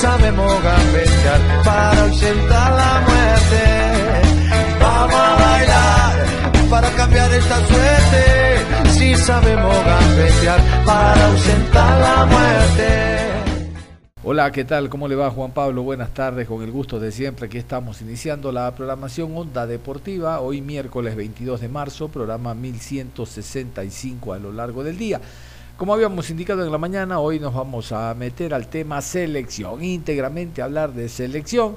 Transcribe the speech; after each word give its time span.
Sabemos 0.00 0.62
gambetear 0.62 1.40
para 1.64 2.02
ausentar 2.04 2.72
la 2.72 3.00
muerte. 3.08 3.62
Vamos 4.80 5.14
a 5.14 5.34
bailar 5.34 6.70
para 6.70 6.90
cambiar 6.90 7.32
esta 7.34 7.56
suerte. 7.66 8.90
Si 8.90 9.16
sabemos 9.16 9.74
gambetear 9.84 10.60
para 10.84 11.26
ausentar 11.26 12.00
la 12.00 12.26
muerte. 12.26 13.18
Hola, 14.22 14.52
¿qué 14.52 14.64
tal? 14.64 14.88
¿Cómo 14.88 15.08
le 15.08 15.16
va 15.16 15.30
Juan 15.30 15.52
Pablo? 15.52 15.82
Buenas 15.82 16.12
tardes, 16.14 16.46
con 16.46 16.62
el 16.62 16.70
gusto 16.70 17.00
de 17.00 17.10
siempre. 17.10 17.46
Aquí 17.46 17.58
estamos 17.58 18.00
iniciando 18.02 18.52
la 18.52 18.72
programación 18.74 19.36
Onda 19.36 19.66
Deportiva, 19.66 20.40
hoy 20.40 20.60
miércoles 20.60 21.16
22 21.16 21.60
de 21.60 21.68
marzo, 21.68 22.08
programa 22.08 22.54
1165 22.54 24.32
a 24.32 24.38
lo 24.38 24.52
largo 24.52 24.84
del 24.84 24.98
día. 24.98 25.20
Como 25.78 25.94
habíamos 25.94 26.28
indicado 26.28 26.64
en 26.64 26.72
la 26.72 26.78
mañana, 26.78 27.20
hoy 27.20 27.38
nos 27.38 27.54
vamos 27.54 27.92
a 27.92 28.12
meter 28.12 28.52
al 28.52 28.66
tema 28.66 29.00
selección, 29.00 29.84
íntegramente 29.84 30.60
hablar 30.60 30.92
de 30.92 31.08
selección, 31.08 31.76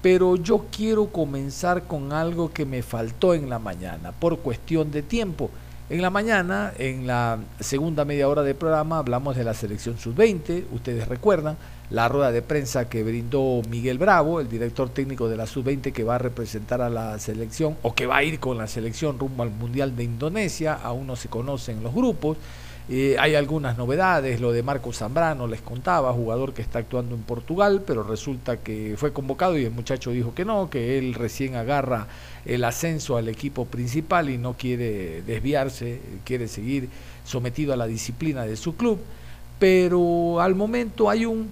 pero 0.00 0.36
yo 0.36 0.66
quiero 0.70 1.08
comenzar 1.08 1.82
con 1.88 2.12
algo 2.12 2.52
que 2.52 2.64
me 2.64 2.84
faltó 2.84 3.34
en 3.34 3.50
la 3.50 3.58
mañana, 3.58 4.12
por 4.12 4.38
cuestión 4.38 4.92
de 4.92 5.02
tiempo. 5.02 5.50
En 5.88 6.00
la 6.00 6.10
mañana, 6.10 6.72
en 6.78 7.08
la 7.08 7.40
segunda 7.58 8.04
media 8.04 8.28
hora 8.28 8.44
del 8.44 8.54
programa, 8.54 8.98
hablamos 8.98 9.34
de 9.34 9.42
la 9.42 9.52
selección 9.52 9.98
sub-20, 9.98 10.66
ustedes 10.70 11.08
recuerdan, 11.08 11.56
la 11.90 12.06
rueda 12.06 12.30
de 12.30 12.42
prensa 12.42 12.88
que 12.88 13.02
brindó 13.02 13.62
Miguel 13.68 13.98
Bravo, 13.98 14.38
el 14.38 14.48
director 14.48 14.90
técnico 14.90 15.28
de 15.28 15.36
la 15.36 15.48
sub-20 15.48 15.92
que 15.92 16.04
va 16.04 16.14
a 16.14 16.18
representar 16.18 16.80
a 16.82 16.88
la 16.88 17.18
selección 17.18 17.76
o 17.82 17.96
que 17.96 18.06
va 18.06 18.18
a 18.18 18.22
ir 18.22 18.38
con 18.38 18.58
la 18.58 18.68
selección 18.68 19.18
rumbo 19.18 19.42
al 19.42 19.50
Mundial 19.50 19.96
de 19.96 20.04
Indonesia, 20.04 20.78
aún 20.80 21.08
no 21.08 21.16
se 21.16 21.28
conocen 21.28 21.82
los 21.82 21.92
grupos. 21.92 22.36
Eh, 22.92 23.14
hay 23.20 23.36
algunas 23.36 23.78
novedades, 23.78 24.40
lo 24.40 24.50
de 24.50 24.64
Marco 24.64 24.92
Zambrano 24.92 25.46
les 25.46 25.60
contaba, 25.60 26.12
jugador 26.12 26.52
que 26.52 26.60
está 26.60 26.80
actuando 26.80 27.14
en 27.14 27.22
Portugal, 27.22 27.84
pero 27.86 28.02
resulta 28.02 28.56
que 28.56 28.96
fue 28.96 29.12
convocado 29.12 29.56
y 29.56 29.64
el 29.64 29.70
muchacho 29.70 30.10
dijo 30.10 30.34
que 30.34 30.44
no, 30.44 30.68
que 30.68 30.98
él 30.98 31.14
recién 31.14 31.54
agarra 31.54 32.08
el 32.44 32.64
ascenso 32.64 33.16
al 33.16 33.28
equipo 33.28 33.64
principal 33.64 34.28
y 34.28 34.38
no 34.38 34.54
quiere 34.54 35.22
desviarse, 35.22 36.00
quiere 36.24 36.48
seguir 36.48 36.88
sometido 37.24 37.72
a 37.72 37.76
la 37.76 37.86
disciplina 37.86 38.44
de 38.44 38.56
su 38.56 38.74
club. 38.74 38.98
Pero 39.60 40.40
al 40.40 40.56
momento 40.56 41.08
hay 41.08 41.26
un, 41.26 41.48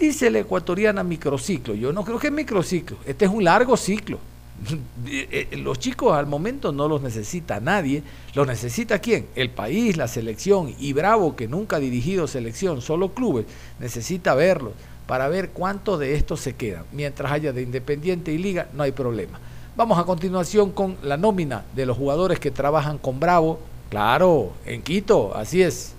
dice 0.00 0.28
la 0.28 0.40
ecuatoriana, 0.40 1.04
microciclo. 1.04 1.74
Yo 1.76 1.92
no 1.92 2.04
creo 2.04 2.18
que 2.18 2.26
es 2.26 2.32
microciclo, 2.32 2.96
este 3.06 3.26
es 3.26 3.30
un 3.30 3.44
largo 3.44 3.76
ciclo 3.76 4.18
los 5.58 5.78
chicos 5.78 6.16
al 6.16 6.26
momento 6.26 6.72
no 6.72 6.88
los 6.88 7.02
necesita 7.02 7.60
nadie, 7.60 8.02
los 8.34 8.46
necesita 8.46 8.98
quién? 8.98 9.26
El 9.34 9.50
país, 9.50 9.96
la 9.96 10.08
selección 10.08 10.74
y 10.78 10.92
Bravo 10.92 11.36
que 11.36 11.48
nunca 11.48 11.76
ha 11.76 11.80
dirigido 11.80 12.26
selección, 12.26 12.80
solo 12.80 13.12
clubes, 13.12 13.46
necesita 13.78 14.34
verlos 14.34 14.72
para 15.06 15.28
ver 15.28 15.50
cuántos 15.50 15.98
de 15.98 16.14
estos 16.14 16.40
se 16.40 16.54
quedan. 16.54 16.84
Mientras 16.92 17.30
haya 17.30 17.52
de 17.52 17.62
Independiente 17.62 18.32
y 18.32 18.38
Liga, 18.38 18.68
no 18.72 18.82
hay 18.82 18.92
problema. 18.92 19.38
Vamos 19.76 19.98
a 19.98 20.04
continuación 20.04 20.70
con 20.70 20.96
la 21.02 21.16
nómina 21.16 21.64
de 21.74 21.84
los 21.84 21.96
jugadores 21.96 22.38
que 22.38 22.50
trabajan 22.50 22.96
con 22.96 23.20
Bravo. 23.20 23.58
Claro, 23.90 24.52
en 24.64 24.82
Quito, 24.82 25.34
así 25.34 25.62
es. 25.62 25.94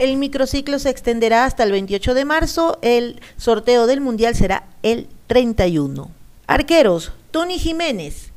El 0.00 0.16
microciclo 0.16 0.78
se 0.78 0.88
extenderá 0.88 1.44
hasta 1.44 1.62
el 1.62 1.72
28 1.72 2.14
de 2.14 2.24
marzo. 2.24 2.78
El 2.80 3.20
sorteo 3.36 3.86
del 3.86 4.00
Mundial 4.00 4.34
será 4.34 4.64
el 4.82 5.06
31. 5.26 6.10
Arqueros, 6.46 7.12
Tony 7.30 7.58
Jiménez, 7.58 8.32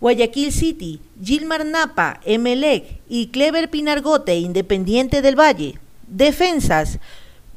Guayaquil 0.00 0.52
City, 0.52 1.00
Gilmar 1.20 1.66
Napa, 1.66 2.20
Emelec 2.24 3.00
y 3.08 3.26
Clever 3.30 3.68
Pinargote, 3.68 4.38
Independiente 4.38 5.20
del 5.20 5.34
Valle. 5.34 5.80
Defensas, 6.06 7.00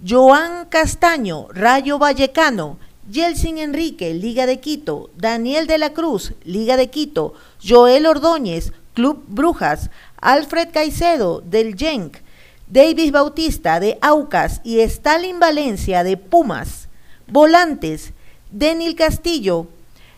Joan 0.04 0.66
Castaño, 0.66 1.46
Rayo 1.52 2.00
Vallecano, 2.00 2.80
Yelsin 3.12 3.60
Enrique, 3.60 4.16
Liga 4.16 4.48
de 4.48 4.60
Quito, 4.60 5.12
Daniel 5.18 5.68
de 5.68 5.78
la 5.78 5.94
Cruz, 5.94 6.34
Liga 6.46 6.78
de 6.78 6.90
Quito, 6.90 7.36
Joel 7.64 8.08
Ordóñez, 8.08 8.74
Club 8.96 9.24
Brujas, 9.28 9.92
Alfred 10.20 10.70
Caicedo, 10.74 11.42
del 11.42 11.76
Genk, 11.76 12.18
Davis 12.72 13.12
Bautista 13.12 13.82
de 13.82 13.98
Aucas 14.00 14.62
y 14.64 14.80
Stalin 14.80 15.42
Valencia 15.42 16.06
de 16.06 16.16
Pumas. 16.16 16.88
Volantes, 17.28 18.14
Denil 18.50 18.96
Castillo, 18.96 19.68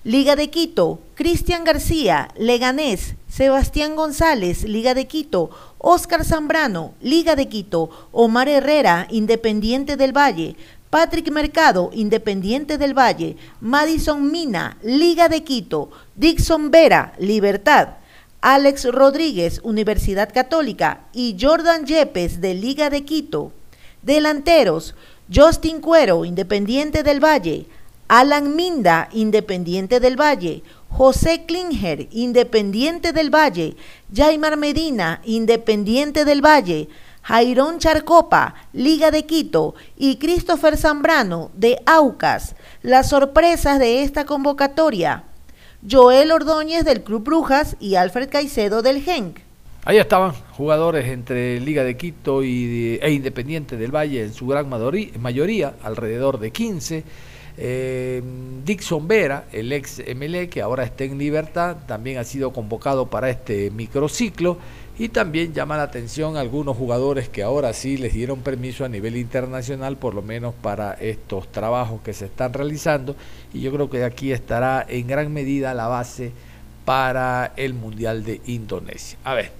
Liga 0.04 0.36
de 0.36 0.52
Quito, 0.52 1.00
Cristian 1.16 1.64
García, 1.64 2.28
Leganés, 2.38 3.16
Sebastián 3.28 3.96
González, 3.96 4.66
Liga 4.66 4.94
de 4.94 5.08
Quito, 5.08 5.50
Óscar 5.80 6.26
Zambrano, 6.26 6.94
Liga 7.02 7.36
de 7.36 7.50
Quito, 7.50 7.90
Omar 8.12 8.48
Herrera, 8.48 9.08
Independiente 9.10 9.98
del 9.98 10.16
Valle, 10.16 10.56
Patrick 10.92 11.32
Mercado, 11.32 11.90
Independiente 11.92 12.78
del 12.78 12.96
Valle, 12.96 13.36
Madison 13.62 14.32
Mina, 14.32 14.78
Liga 14.84 15.28
de 15.28 15.44
Quito, 15.44 15.90
Dixon 16.16 16.70
Vera, 16.70 17.14
Libertad, 17.18 17.96
Alex 18.46 18.92
Rodríguez, 18.92 19.62
Universidad 19.64 20.34
Católica, 20.34 21.06
y 21.14 21.38
Jordan 21.40 21.86
Yepes, 21.86 22.42
de 22.42 22.54
Liga 22.54 22.90
de 22.90 23.06
Quito. 23.06 23.54
Delanteros, 24.02 24.96
Justin 25.34 25.80
Cuero, 25.80 26.26
Independiente 26.26 27.04
del 27.04 27.24
Valle, 27.24 27.68
Alan 28.10 28.54
Minda, 28.58 29.08
Independiente 29.14 30.02
del 30.02 30.20
Valle, 30.20 30.62
José 30.90 31.46
Klinger, 31.46 32.10
Independiente 32.12 33.14
del 33.14 33.34
Valle, 33.34 33.78
Jaimar 34.14 34.58
Medina, 34.58 35.22
Independiente 35.24 36.26
del 36.26 36.46
Valle, 36.46 36.90
Jairón 37.22 37.80
Charcopa, 37.80 38.56
Liga 38.74 39.10
de 39.10 39.26
Quito, 39.26 39.74
y 39.96 40.18
Christopher 40.18 40.76
Zambrano, 40.76 41.50
de 41.56 41.82
Aucas. 41.86 42.56
Las 42.82 43.08
sorpresas 43.08 43.80
de 43.80 44.04
esta 44.04 44.26
convocatoria. 44.26 45.24
Joel 45.90 46.32
Ordóñez 46.32 46.86
del 46.86 47.04
Club 47.04 47.26
Brujas 47.26 47.76
y 47.80 47.96
Alfred 47.96 48.30
Caicedo 48.30 48.82
del 48.82 49.02
Genk. 49.02 49.40
Ahí 49.84 49.98
estaban 49.98 50.32
jugadores 50.56 51.08
entre 51.08 51.60
Liga 51.60 51.84
de 51.84 51.98
Quito 51.98 52.42
y 52.42 53.00
e 53.02 53.12
Independiente 53.12 53.76
del 53.76 53.94
Valle 53.94 54.24
en 54.24 54.34
su 54.34 54.48
gran 54.48 54.70
mayoría, 54.70 55.74
alrededor 55.84 56.40
de 56.40 56.52
15. 56.52 57.04
Eh, 57.58 58.24
Dixon 58.64 59.08
Vera, 59.10 59.46
el 59.52 59.74
ex 59.74 60.02
MLE, 60.16 60.48
que 60.48 60.62
ahora 60.62 60.84
está 60.86 61.04
en 61.04 61.18
libertad, 61.18 61.76
también 61.86 62.18
ha 62.18 62.24
sido 62.24 62.54
convocado 62.54 63.10
para 63.10 63.30
este 63.30 63.70
microciclo. 63.70 64.58
Y 64.98 65.10
también 65.10 65.54
llama 65.54 65.76
la 65.76 65.84
atención 65.84 66.38
algunos 66.38 66.78
jugadores 66.78 67.28
que 67.28 67.42
ahora 67.42 67.74
sí 67.74 67.98
les 67.98 68.14
dieron 68.14 68.42
permiso 68.42 68.86
a 68.86 68.90
nivel 68.90 69.18
internacional, 69.18 69.98
por 69.98 70.14
lo 70.14 70.22
menos 70.22 70.54
para 70.54 70.94
estos 70.94 71.52
trabajos 71.52 72.02
que 72.02 72.14
se 72.14 72.26
están 72.26 72.54
realizando. 72.54 73.16
Y 73.54 73.62
yo 73.62 73.72
creo 73.72 73.90
que 73.90 74.04
aquí 74.04 74.32
estará 74.32 74.86
en 74.88 75.08
gran 75.08 75.34
medida 75.34 75.74
la 75.74 75.88
base 75.88 76.32
para 76.86 77.54
el 77.56 77.74
Mundial 77.74 78.24
de 78.24 78.42
Indonesia. 78.46 79.18
A 79.24 79.34
ver, 79.34 79.52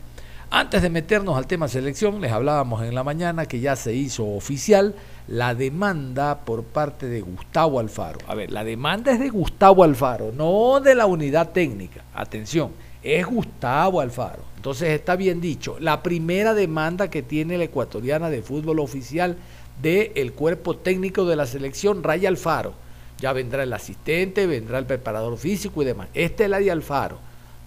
antes 0.52 0.84
de 0.84 0.92
meternos 0.92 1.36
al 1.36 1.48
tema 1.48 1.68
selección, 1.68 2.22
les 2.22 2.32
hablábamos 2.32 2.84
en 2.84 2.94
la 2.94 3.04
mañana 3.04 3.48
que 3.48 3.60
ya 3.60 3.76
se 3.76 3.96
hizo 3.96 4.28
oficial 4.28 4.94
la 5.28 5.56
demanda 5.56 6.42
por 6.46 6.64
parte 6.64 7.08
de 7.08 7.22
Gustavo 7.22 7.80
Alfaro. 7.80 8.20
A 8.28 8.36
ver, 8.36 8.52
la 8.52 8.64
demanda 8.64 9.12
es 9.12 9.20
de 9.20 9.30
Gustavo 9.30 9.84
Alfaro, 9.84 10.32
no 10.32 10.80
de 10.80 10.94
la 10.94 11.08
unidad 11.08 11.50
técnica. 11.50 12.04
Atención, 12.14 12.72
es 13.04 13.26
Gustavo 13.26 14.02
Alfaro. 14.02 14.44
Entonces 14.56 14.90
está 14.90 15.16
bien 15.16 15.42
dicho, 15.42 15.76
la 15.80 16.02
primera 16.02 16.54
demanda 16.54 17.10
que 17.10 17.22
tiene 17.22 17.58
la 17.58 17.66
ecuatoriana 17.66 18.30
de 18.30 18.42
fútbol 18.42 18.80
oficial 18.80 19.36
del 19.82 20.32
cuerpo 20.34 20.78
técnico 20.78 21.26
de 21.26 21.36
la 21.36 21.46
selección, 21.46 22.02
Raya 22.02 22.30
Alfaro. 22.30 22.74
Ya 23.20 23.34
vendrá 23.34 23.64
el 23.64 23.74
asistente, 23.74 24.48
vendrá 24.48 24.80
el 24.80 24.86
preparador 24.86 25.38
físico 25.38 25.82
y 25.82 25.86
demás. 25.86 26.08
Esta 26.14 26.46
es 26.46 26.50
la 26.50 26.60
de 26.60 26.72
Alfaro. 26.72 27.18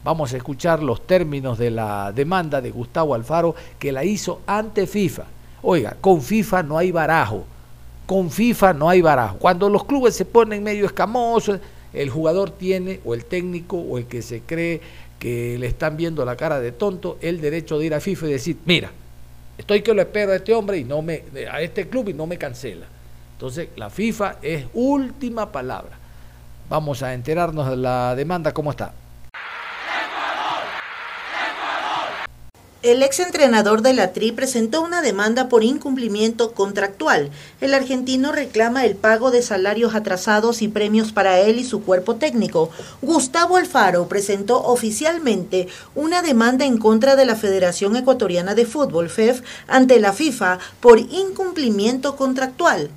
Vamos 0.05 0.33
a 0.33 0.37
escuchar 0.37 0.83
los 0.83 1.07
términos 1.07 1.59
de 1.59 1.71
la 1.71 2.13
demanda 2.13 2.61
de 2.61 2.71
Gustavo 2.71 3.15
Alfaro 3.15 3.55
que 3.79 3.93
la 3.93 4.05
hizo 4.05 4.41
ante 4.47 4.87
FIFA. 4.87 5.25
Oiga, 5.63 5.97
con 6.01 6.23
FIFA 6.23 6.63
no 6.63 6.79
hay 6.79 6.93
barajo. 6.93 7.45
Con 8.07 8.31
FIFA 8.31 8.73
no 8.73 8.89
hay 8.89 9.01
barajo. 9.03 9.37
Cuando 9.39 9.69
los 9.69 9.85
clubes 9.85 10.15
se 10.15 10.25
ponen 10.25 10.63
medio 10.63 10.87
escamosos, 10.87 11.59
el 11.93 12.11
jugador 12.11 12.51
tiene, 12.51 13.01
o 13.05 13.15
el 13.15 13.25
técnico, 13.25 13.79
o 13.79 13.99
el 13.99 14.07
que 14.07 14.23
se 14.23 14.43
cree 14.43 14.81
que 15.19 15.57
le 15.59 15.67
están 15.67 15.97
viendo 15.97 16.25
la 16.25 16.37
cara 16.37 16.61
de 16.61 16.73
tonto, 16.73 17.19
el 17.21 17.41
derecho 17.41 17.79
de 17.79 17.87
ir 17.87 17.95
a 17.95 18.01
FIFA 18.01 18.27
y 18.27 18.33
decir, 18.33 18.57
mira, 18.65 18.91
estoy 19.57 19.83
que 19.83 19.95
lo 19.95 20.03
espero 20.03 20.33
a 20.33 20.37
este 20.37 20.55
hombre 20.55 20.79
y 20.79 20.85
no 20.85 21.03
me, 21.03 21.23
a 21.51 21.61
este 21.61 21.89
club 21.89 22.09
y 22.09 22.15
no 22.15 22.27
me 22.27 22.39
cancela. 22.39 22.87
Entonces, 23.33 23.69
la 23.77 23.91
FIFA 23.91 24.37
es 24.43 24.67
última 24.75 25.53
palabra. 25.53 25.99
Vamos 26.69 27.03
a 27.03 27.15
enterarnos 27.15 27.69
de 27.69 27.77
la 27.77 28.15
demanda, 28.15 28.53
¿cómo 28.53 28.71
está? 28.71 28.93
El 32.87 33.03
exentrenador 33.03 33.83
de 33.83 33.95
la 33.95 34.13
TRI 34.13 34.31
presentó 34.31 34.81
una 34.81 35.03
demanda 35.03 35.49
por 35.49 35.65
incumplimiento 35.65 36.53
contractual. 36.53 37.31
El 37.61 37.75
argentino 37.75 38.31
reclama 38.31 38.85
el 38.85 38.95
pago 38.95 39.33
de 39.33 39.43
salarios 39.43 39.97
atrasados 39.97 40.63
y 40.63 40.69
premios 40.69 41.11
para 41.11 41.41
él 41.41 41.59
y 41.59 41.65
su 41.65 41.83
cuerpo 41.83 42.15
técnico. 42.15 42.71
Gustavo 43.03 43.57
Alfaro 43.57 44.07
presentó 44.07 44.63
oficialmente 44.63 45.67
una 45.97 46.23
demanda 46.23 46.65
en 46.65 46.79
contra 46.79 47.17
de 47.17 47.25
la 47.25 47.35
Federación 47.35 47.97
Ecuatoriana 47.97 48.55
de 48.55 48.67
Fútbol, 48.67 49.11
FEF, 49.11 49.43
ante 49.67 49.99
la 49.99 50.13
FIFA 50.13 50.61
por 50.79 51.01
incumplimiento 51.01 52.15
contractual. 52.15 52.91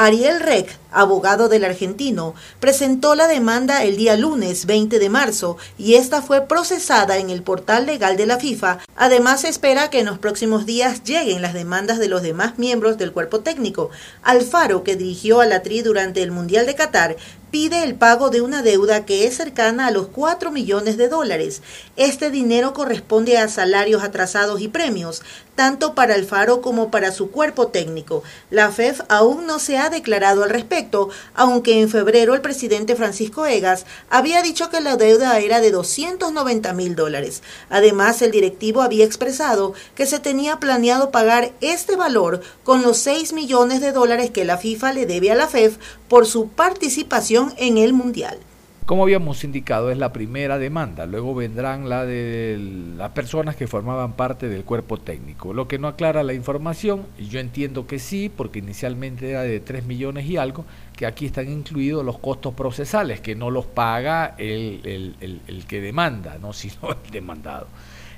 Ariel 0.00 0.38
Rec, 0.38 0.78
abogado 0.92 1.48
del 1.48 1.64
argentino, 1.64 2.36
presentó 2.60 3.16
la 3.16 3.26
demanda 3.26 3.82
el 3.82 3.96
día 3.96 4.16
lunes 4.16 4.64
20 4.64 5.00
de 5.00 5.08
marzo 5.08 5.56
y 5.76 5.94
esta 5.94 6.22
fue 6.22 6.42
procesada 6.42 7.16
en 7.16 7.30
el 7.30 7.42
portal 7.42 7.86
legal 7.86 8.16
de 8.16 8.26
la 8.26 8.36
FIFA. 8.36 8.78
Además, 8.94 9.40
se 9.40 9.48
espera 9.48 9.90
que 9.90 9.98
en 9.98 10.06
los 10.06 10.20
próximos 10.20 10.66
días 10.66 11.02
lleguen 11.02 11.42
las 11.42 11.52
demandas 11.52 11.98
de 11.98 12.06
los 12.06 12.22
demás 12.22 12.60
miembros 12.60 12.96
del 12.96 13.10
cuerpo 13.10 13.40
técnico. 13.40 13.90
Alfaro, 14.22 14.84
que 14.84 14.94
dirigió 14.94 15.40
a 15.40 15.46
la 15.46 15.64
TRI 15.64 15.82
durante 15.82 16.22
el 16.22 16.30
Mundial 16.30 16.66
de 16.66 16.76
Qatar, 16.76 17.16
pide 17.50 17.82
el 17.82 17.94
pago 17.94 18.30
de 18.30 18.40
una 18.40 18.62
deuda 18.62 19.04
que 19.04 19.26
es 19.26 19.36
cercana 19.36 19.86
a 19.86 19.90
los 19.90 20.08
4 20.08 20.50
millones 20.50 20.96
de 20.96 21.08
dólares. 21.08 21.62
Este 21.96 22.30
dinero 22.30 22.72
corresponde 22.72 23.38
a 23.38 23.48
salarios 23.48 24.04
atrasados 24.04 24.60
y 24.60 24.68
premios, 24.68 25.22
tanto 25.58 25.92
para 25.92 26.14
Alfaro 26.14 26.60
como 26.62 26.88
para 26.92 27.10
su 27.10 27.32
cuerpo 27.32 27.66
técnico. 27.66 28.22
La 28.48 28.70
FEF 28.70 29.00
aún 29.08 29.44
no 29.44 29.58
se 29.58 29.76
ha 29.76 29.90
declarado 29.90 30.44
al 30.44 30.50
respecto, 30.50 31.08
aunque 31.34 31.80
en 31.80 31.88
febrero 31.88 32.36
el 32.36 32.40
presidente 32.42 32.94
Francisco 32.94 33.44
Egas 33.44 33.84
había 34.08 34.40
dicho 34.40 34.70
que 34.70 34.80
la 34.80 34.96
deuda 34.96 35.36
era 35.40 35.60
de 35.60 35.72
290 35.72 36.72
mil 36.74 36.94
dólares. 36.94 37.42
Además, 37.70 38.22
el 38.22 38.30
directivo 38.30 38.82
había 38.82 39.04
expresado 39.04 39.74
que 39.96 40.06
se 40.06 40.20
tenía 40.20 40.60
planeado 40.60 41.10
pagar 41.10 41.50
este 41.60 41.96
valor 41.96 42.40
con 42.62 42.82
los 42.82 42.98
6 42.98 43.32
millones 43.32 43.80
de 43.80 43.90
dólares 43.90 44.30
que 44.30 44.44
la 44.44 44.58
FIFA 44.58 44.92
le 44.92 45.06
debe 45.06 45.32
a 45.32 45.34
la 45.34 45.48
FEF 45.48 45.78
por 46.08 46.26
su 46.26 46.50
participación 46.50 47.52
en 47.56 47.78
el 47.78 47.94
Mundial. 47.94 48.38
Como 48.88 49.02
habíamos 49.02 49.44
indicado, 49.44 49.90
es 49.90 49.98
la 49.98 50.14
primera 50.14 50.58
demanda. 50.58 51.04
Luego 51.04 51.34
vendrán 51.34 51.90
la 51.90 52.06
de 52.06 52.56
las 52.96 53.10
personas 53.10 53.54
que 53.54 53.66
formaban 53.66 54.14
parte 54.14 54.48
del 54.48 54.64
cuerpo 54.64 54.96
técnico. 54.96 55.52
Lo 55.52 55.68
que 55.68 55.78
no 55.78 55.88
aclara 55.88 56.22
la 56.22 56.32
información, 56.32 57.04
yo 57.18 57.38
entiendo 57.38 57.86
que 57.86 57.98
sí, 57.98 58.32
porque 58.34 58.60
inicialmente 58.60 59.28
era 59.28 59.42
de 59.42 59.60
3 59.60 59.84
millones 59.84 60.24
y 60.24 60.38
algo, 60.38 60.64
que 60.96 61.04
aquí 61.04 61.26
están 61.26 61.50
incluidos 61.50 62.02
los 62.02 62.18
costos 62.18 62.54
procesales, 62.54 63.20
que 63.20 63.34
no 63.34 63.50
los 63.50 63.66
paga 63.66 64.34
el, 64.38 65.14
el, 65.20 65.66
que 65.66 65.82
demanda, 65.82 66.38
no 66.40 66.52
sino 66.54 66.92
el 66.92 67.10
demandado. 67.10 67.66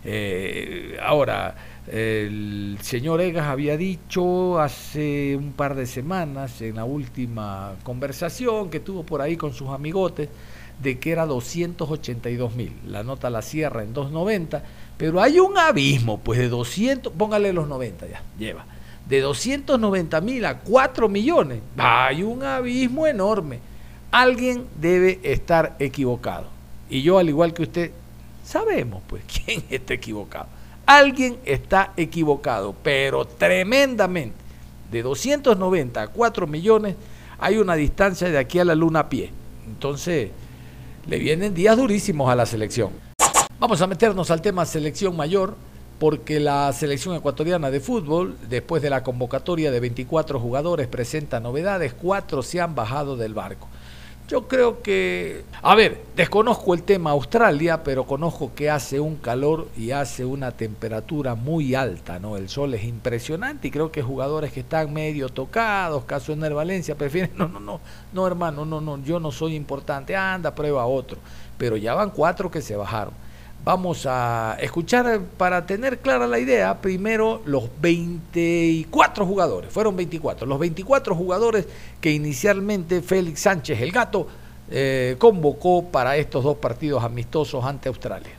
Eh, 0.04 0.96
ahora, 1.02 1.56
el 1.88 2.78
señor 2.80 3.20
Egas 3.20 3.48
había 3.48 3.76
dicho 3.76 4.60
hace 4.60 5.34
un 5.34 5.52
par 5.52 5.74
de 5.74 5.86
semanas, 5.86 6.62
en 6.62 6.76
la 6.76 6.84
última 6.84 7.74
conversación 7.82 8.70
que 8.70 8.78
tuvo 8.78 9.02
por 9.02 9.20
ahí 9.20 9.36
con 9.36 9.52
sus 9.52 9.70
amigotes, 9.70 10.28
de 10.82 10.98
que 10.98 11.12
era 11.12 11.26
282 11.26 12.54
mil. 12.54 12.72
La 12.86 13.02
nota 13.02 13.30
la 13.30 13.42
cierra 13.42 13.82
en 13.82 13.92
290, 13.92 14.62
pero 14.96 15.20
hay 15.20 15.38
un 15.38 15.58
abismo, 15.58 16.18
pues 16.18 16.38
de 16.38 16.48
200, 16.48 17.12
póngale 17.12 17.52
los 17.52 17.68
90 17.68 18.06
ya, 18.06 18.22
lleva. 18.38 18.64
De 19.08 19.20
290 19.20 20.20
mil 20.20 20.44
a 20.44 20.58
4 20.58 21.08
millones, 21.08 21.60
hay 21.76 22.22
un 22.22 22.42
abismo 22.42 23.06
enorme. 23.06 23.58
Alguien 24.10 24.66
debe 24.80 25.20
estar 25.22 25.76
equivocado. 25.78 26.46
Y 26.88 27.02
yo, 27.02 27.18
al 27.18 27.28
igual 27.28 27.52
que 27.52 27.62
usted, 27.62 27.90
sabemos 28.44 29.02
pues 29.06 29.22
quién 29.44 29.62
está 29.70 29.94
equivocado. 29.94 30.46
Alguien 30.86 31.38
está 31.44 31.92
equivocado, 31.96 32.74
pero 32.82 33.24
tremendamente. 33.24 34.34
De 34.90 35.02
290 35.02 36.02
a 36.02 36.08
4 36.08 36.46
millones 36.48 36.96
hay 37.38 37.58
una 37.58 37.76
distancia 37.76 38.28
de 38.28 38.38
aquí 38.38 38.58
a 38.58 38.64
la 38.64 38.74
luna 38.74 39.00
a 39.00 39.08
pie. 39.08 39.30
Entonces, 39.68 40.30
le 41.10 41.18
vienen 41.18 41.54
días 41.54 41.76
durísimos 41.76 42.30
a 42.30 42.36
la 42.36 42.46
selección. 42.46 42.92
Vamos 43.58 43.82
a 43.82 43.88
meternos 43.88 44.30
al 44.30 44.40
tema 44.40 44.64
selección 44.64 45.16
mayor, 45.16 45.56
porque 45.98 46.38
la 46.38 46.72
selección 46.72 47.16
ecuatoriana 47.16 47.68
de 47.72 47.80
fútbol, 47.80 48.36
después 48.48 48.80
de 48.80 48.90
la 48.90 49.02
convocatoria 49.02 49.72
de 49.72 49.80
24 49.80 50.38
jugadores, 50.38 50.86
presenta 50.86 51.40
novedades, 51.40 51.94
cuatro 51.94 52.44
se 52.44 52.60
han 52.60 52.76
bajado 52.76 53.16
del 53.16 53.34
barco. 53.34 53.66
Yo 54.30 54.46
creo 54.46 54.80
que, 54.80 55.42
a 55.60 55.74
ver, 55.74 56.04
desconozco 56.14 56.72
el 56.72 56.84
tema 56.84 57.10
Australia, 57.10 57.82
pero 57.82 58.04
conozco 58.04 58.52
que 58.54 58.70
hace 58.70 59.00
un 59.00 59.16
calor 59.16 59.66
y 59.76 59.90
hace 59.90 60.24
una 60.24 60.52
temperatura 60.52 61.34
muy 61.34 61.74
alta, 61.74 62.20
¿no? 62.20 62.36
El 62.36 62.48
sol 62.48 62.72
es 62.74 62.84
impresionante 62.84 63.66
y 63.66 63.70
creo 63.72 63.90
que 63.90 64.02
jugadores 64.02 64.52
que 64.52 64.60
están 64.60 64.92
medio 64.92 65.30
tocados, 65.30 66.04
caso 66.04 66.32
en 66.32 66.44
el 66.44 66.54
Valencia, 66.54 66.94
prefieren, 66.94 67.32
no, 67.36 67.48
no, 67.48 67.58
no, 67.58 67.80
no, 68.12 68.24
hermano, 68.24 68.64
no, 68.64 68.80
no, 68.80 69.02
yo 69.02 69.18
no 69.18 69.32
soy 69.32 69.56
importante, 69.56 70.14
anda, 70.14 70.54
prueba 70.54 70.86
otro. 70.86 71.18
Pero 71.58 71.76
ya 71.76 71.94
van 71.94 72.10
cuatro 72.10 72.52
que 72.52 72.62
se 72.62 72.76
bajaron. 72.76 73.14
Vamos 73.62 74.06
a 74.06 74.56
escuchar 74.58 75.20
para 75.36 75.66
tener 75.66 75.98
clara 75.98 76.26
la 76.26 76.38
idea 76.38 76.80
primero 76.80 77.42
los 77.44 77.68
24 77.78 79.26
jugadores, 79.26 79.70
fueron 79.70 79.96
24, 79.96 80.46
los 80.46 80.58
24 80.58 81.14
jugadores 81.14 81.66
que 82.00 82.10
inicialmente 82.10 83.02
Félix 83.02 83.40
Sánchez 83.40 83.82
el 83.82 83.92
gato 83.92 84.26
eh, 84.70 85.16
convocó 85.18 85.84
para 85.84 86.16
estos 86.16 86.42
dos 86.42 86.56
partidos 86.56 87.04
amistosos 87.04 87.62
ante 87.62 87.90
Australia. 87.90 88.32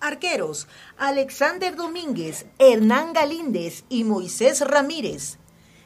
Arqueros, 0.00 0.68
Alexander 0.96 1.76
Domínguez, 1.76 2.46
Hernán 2.58 3.12
Galíndez 3.12 3.84
y 3.90 4.04
Moisés 4.04 4.66
Ramírez. 4.66 5.36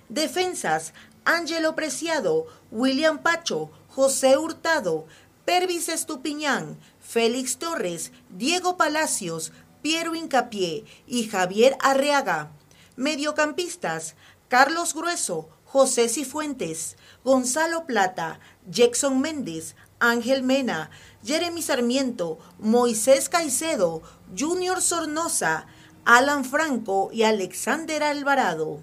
Defensas, 0.09 0.95
Ángelo 1.25 1.75
Preciado, 1.75 2.47
William 2.71 3.19
Pacho, 3.19 3.71
José 3.89 4.37
Hurtado, 4.37 5.07
Pervis 5.45 5.91
Estupiñán, 5.91 6.79
Félix 7.01 7.59
Torres, 7.59 8.13
Diego 8.31 8.77
Palacios, 8.77 9.53
Piero 9.83 10.15
Incapié 10.15 10.85
y 11.07 11.29
Javier 11.29 11.77
Arreaga. 11.81 12.51
Mediocampistas, 12.97 14.15
Carlos 14.49 14.95
Grueso, 14.95 15.51
José 15.67 16.09
Cifuentes, 16.09 16.97
Gonzalo 17.25 17.85
Plata, 17.85 18.41
Jackson 18.71 19.21
Méndez, 19.21 19.75
Ángel 19.99 20.43
Mena, 20.43 20.91
Jeremy 21.25 21.61
Sarmiento, 21.61 22.39
Moisés 22.59 23.29
Caicedo, 23.29 24.03
Junior 24.39 24.81
Sornosa, 24.81 25.67
Alan 26.05 26.45
Franco 26.45 27.11
y 27.13 27.25
Alexander 27.25 28.03
Alvarado. 28.03 28.83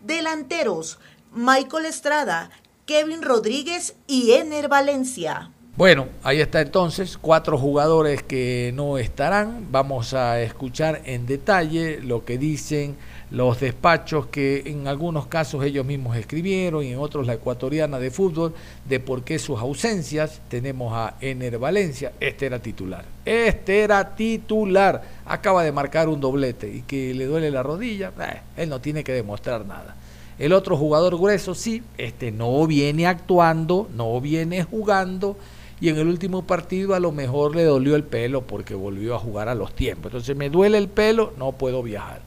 Delanteros, 0.00 0.98
Michael 1.32 1.86
Estrada, 1.86 2.50
Kevin 2.86 3.22
Rodríguez 3.22 3.94
y 4.06 4.32
Ener 4.32 4.68
Valencia. 4.68 5.52
Bueno, 5.74 6.08
ahí 6.22 6.42
está 6.42 6.60
entonces, 6.60 7.16
cuatro 7.16 7.56
jugadores 7.56 8.22
que 8.22 8.72
no 8.74 8.98
estarán. 8.98 9.68
Vamos 9.70 10.12
a 10.12 10.38
escuchar 10.42 11.00
en 11.06 11.24
detalle 11.24 11.98
lo 12.02 12.26
que 12.26 12.36
dicen 12.36 12.94
los 13.30 13.58
despachos 13.58 14.26
que 14.26 14.64
en 14.66 14.86
algunos 14.86 15.28
casos 15.28 15.64
ellos 15.64 15.86
mismos 15.86 16.18
escribieron 16.18 16.84
y 16.84 16.92
en 16.92 16.98
otros 16.98 17.26
la 17.26 17.32
ecuatoriana 17.32 17.98
de 17.98 18.10
fútbol 18.10 18.52
de 18.86 19.00
por 19.00 19.24
qué 19.24 19.38
sus 19.38 19.58
ausencias. 19.60 20.42
Tenemos 20.48 20.92
a 20.92 21.14
Ener 21.22 21.58
Valencia, 21.58 22.12
este 22.20 22.44
era 22.44 22.58
titular. 22.58 23.06
Este 23.24 23.80
era 23.80 24.14
titular. 24.14 25.02
Acaba 25.24 25.64
de 25.64 25.72
marcar 25.72 26.10
un 26.10 26.20
doblete 26.20 26.68
y 26.68 26.82
que 26.82 27.14
le 27.14 27.24
duele 27.24 27.50
la 27.50 27.62
rodilla. 27.62 28.12
Eh, 28.20 28.40
él 28.58 28.68
no 28.68 28.82
tiene 28.82 29.02
que 29.02 29.12
demostrar 29.12 29.64
nada. 29.64 29.96
El 30.38 30.52
otro 30.52 30.76
jugador 30.76 31.16
grueso, 31.16 31.54
sí, 31.54 31.82
este 31.96 32.30
no 32.30 32.66
viene 32.66 33.06
actuando, 33.06 33.88
no 33.94 34.20
viene 34.20 34.64
jugando 34.64 35.38
y 35.82 35.88
en 35.88 35.98
el 35.98 36.06
último 36.06 36.46
partido 36.46 36.94
a 36.94 37.00
lo 37.00 37.10
mejor 37.10 37.56
le 37.56 37.64
dolió 37.64 37.96
el 37.96 38.04
pelo 38.04 38.42
porque 38.42 38.72
volvió 38.72 39.16
a 39.16 39.18
jugar 39.18 39.48
a 39.48 39.56
los 39.56 39.74
tiempos. 39.74 40.12
Entonces 40.12 40.36
me 40.36 40.48
duele 40.48 40.78
el 40.78 40.86
pelo, 40.86 41.32
no 41.36 41.50
puedo 41.50 41.82
viajar. 41.82 42.20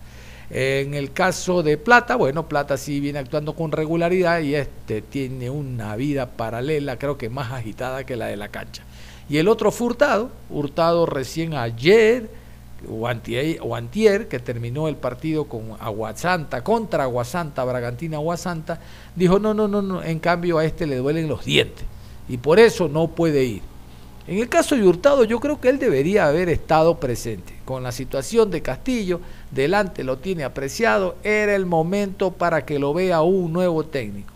En 0.49 0.93
el 0.93 1.13
caso 1.13 1.63
de 1.63 1.77
Plata, 1.77 2.17
bueno, 2.17 2.49
Plata 2.49 2.75
sí 2.75 2.99
viene 2.99 3.19
actuando 3.19 3.55
con 3.55 3.71
regularidad 3.71 4.41
y 4.41 4.55
este 4.55 5.01
tiene 5.01 5.49
una 5.49 5.95
vida 5.95 6.31
paralela, 6.31 6.99
creo 6.99 7.17
que 7.17 7.29
más 7.29 7.53
agitada 7.53 8.05
que 8.05 8.17
la 8.17 8.25
de 8.25 8.35
la 8.35 8.49
cancha. 8.49 8.83
Y 9.29 9.37
el 9.37 9.47
otro 9.47 9.71
Furtado, 9.71 10.31
Hurtado 10.49 11.05
recién 11.05 11.53
ayer 11.53 12.29
o 12.89 13.09
que 14.27 14.39
terminó 14.39 14.89
el 14.89 14.97
partido 14.97 15.45
con 15.45 15.77
Aguasanta, 15.79 16.61
contra 16.61 17.03
Aguasanta, 17.03 17.63
Bragantina 17.63 18.17
Aguasanta, 18.17 18.81
dijo, 19.15 19.39
no, 19.39 19.53
no, 19.53 19.69
no, 19.69 19.81
no, 19.81 20.03
en 20.03 20.19
cambio 20.19 20.57
a 20.57 20.65
este 20.65 20.85
le 20.85 20.97
duelen 20.97 21.29
los 21.29 21.45
dientes 21.45 21.85
y 22.27 22.37
por 22.37 22.59
eso 22.59 22.87
no 22.87 23.07
puede 23.07 23.43
ir. 23.43 23.61
En 24.27 24.39
el 24.39 24.49
caso 24.49 24.75
de 24.75 24.87
Hurtado, 24.87 25.23
yo 25.23 25.39
creo 25.39 25.61
que 25.61 25.69
él 25.69 25.77
debería 25.77 26.25
haber 26.25 26.49
estado 26.49 26.99
presente. 26.99 27.53
Con 27.63 27.83
la 27.83 27.91
situación 27.91 28.49
de 28.49 28.63
Castillo, 28.63 29.21
delante 29.51 30.03
lo 30.03 30.17
tiene 30.17 30.43
apreciado, 30.43 31.15
era 31.23 31.55
el 31.55 31.67
momento 31.67 32.31
para 32.31 32.65
que 32.65 32.79
lo 32.79 32.91
vea 32.93 33.21
un 33.21 33.53
nuevo 33.53 33.85
técnico. 33.85 34.33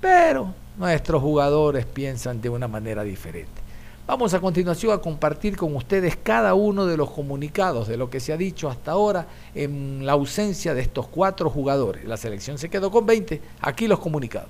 Pero 0.00 0.54
nuestros 0.76 1.20
jugadores 1.20 1.84
piensan 1.84 2.40
de 2.40 2.48
una 2.48 2.68
manera 2.68 3.02
diferente. 3.02 3.58
Vamos 4.06 4.32
a 4.32 4.40
continuación 4.40 4.92
a 4.92 5.02
compartir 5.02 5.56
con 5.56 5.74
ustedes 5.74 6.16
cada 6.16 6.54
uno 6.54 6.86
de 6.86 6.96
los 6.96 7.10
comunicados 7.10 7.88
de 7.88 7.96
lo 7.96 8.08
que 8.08 8.20
se 8.20 8.32
ha 8.32 8.38
dicho 8.38 8.70
hasta 8.70 8.92
ahora 8.92 9.26
en 9.54 10.06
la 10.06 10.12
ausencia 10.12 10.72
de 10.72 10.80
estos 10.80 11.08
cuatro 11.08 11.50
jugadores. 11.50 12.04
La 12.04 12.16
selección 12.16 12.56
se 12.56 12.70
quedó 12.70 12.90
con 12.90 13.04
20, 13.04 13.42
aquí 13.60 13.88
los 13.88 13.98
comunicados. 13.98 14.48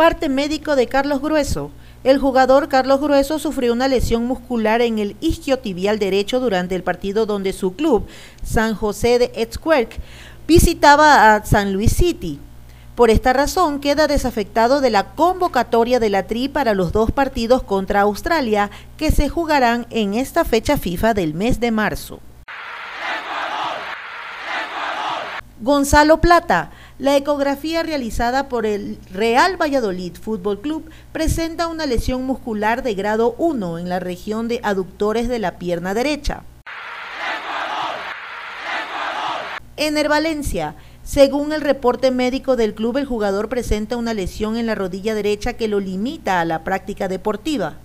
Parte 0.00 0.30
médico 0.30 0.76
de 0.76 0.86
Carlos 0.86 1.20
Grueso. 1.20 1.70
El 2.04 2.18
jugador 2.18 2.70
Carlos 2.70 3.02
Grueso 3.02 3.38
sufrió 3.38 3.74
una 3.74 3.86
lesión 3.86 4.24
muscular 4.24 4.80
en 4.80 4.98
el 4.98 5.14
isquiotibial 5.20 5.98
derecho 5.98 6.40
durante 6.40 6.74
el 6.74 6.82
partido 6.82 7.26
donde 7.26 7.52
su 7.52 7.74
club, 7.74 8.06
San 8.42 8.74
José 8.74 9.18
de 9.18 9.30
Etzquerque, 9.34 9.98
visitaba 10.48 11.34
a 11.34 11.44
San 11.44 11.74
Luis 11.74 11.92
City. 11.92 12.40
Por 12.94 13.10
esta 13.10 13.34
razón 13.34 13.78
queda 13.78 14.06
desafectado 14.06 14.80
de 14.80 14.88
la 14.88 15.10
convocatoria 15.10 16.00
de 16.00 16.08
la 16.08 16.26
TRI 16.26 16.48
para 16.48 16.72
los 16.72 16.92
dos 16.92 17.10
partidos 17.10 17.62
contra 17.62 18.00
Australia 18.00 18.70
que 18.96 19.10
se 19.10 19.28
jugarán 19.28 19.86
en 19.90 20.14
esta 20.14 20.46
fecha 20.46 20.78
FIFA 20.78 21.12
del 21.12 21.34
mes 21.34 21.60
de 21.60 21.72
marzo. 21.72 22.20
Gonzalo 25.60 26.22
Plata, 26.22 26.70
la 27.00 27.16
ecografía 27.16 27.82
realizada 27.82 28.50
por 28.50 28.66
el 28.66 28.98
Real 29.10 29.56
Valladolid 29.56 30.12
Fútbol 30.20 30.60
Club 30.60 30.90
presenta 31.12 31.66
una 31.66 31.86
lesión 31.86 32.24
muscular 32.26 32.82
de 32.82 32.94
grado 32.94 33.34
1 33.38 33.78
en 33.78 33.88
la 33.88 34.00
región 34.00 34.48
de 34.48 34.60
aductores 34.62 35.26
de 35.26 35.38
la 35.38 35.58
pierna 35.58 35.94
derecha. 35.94 36.42
Ener 39.78 40.10
Valencia. 40.10 40.74
Según 41.02 41.54
el 41.54 41.62
reporte 41.62 42.10
médico 42.10 42.54
del 42.54 42.74
club, 42.74 42.98
el 42.98 43.06
jugador 43.06 43.48
presenta 43.48 43.96
una 43.96 44.12
lesión 44.12 44.58
en 44.58 44.66
la 44.66 44.74
rodilla 44.74 45.14
derecha 45.14 45.54
que 45.54 45.68
lo 45.68 45.80
limita 45.80 46.38
a 46.42 46.44
la 46.44 46.64
práctica 46.64 47.08
deportiva. 47.08 47.78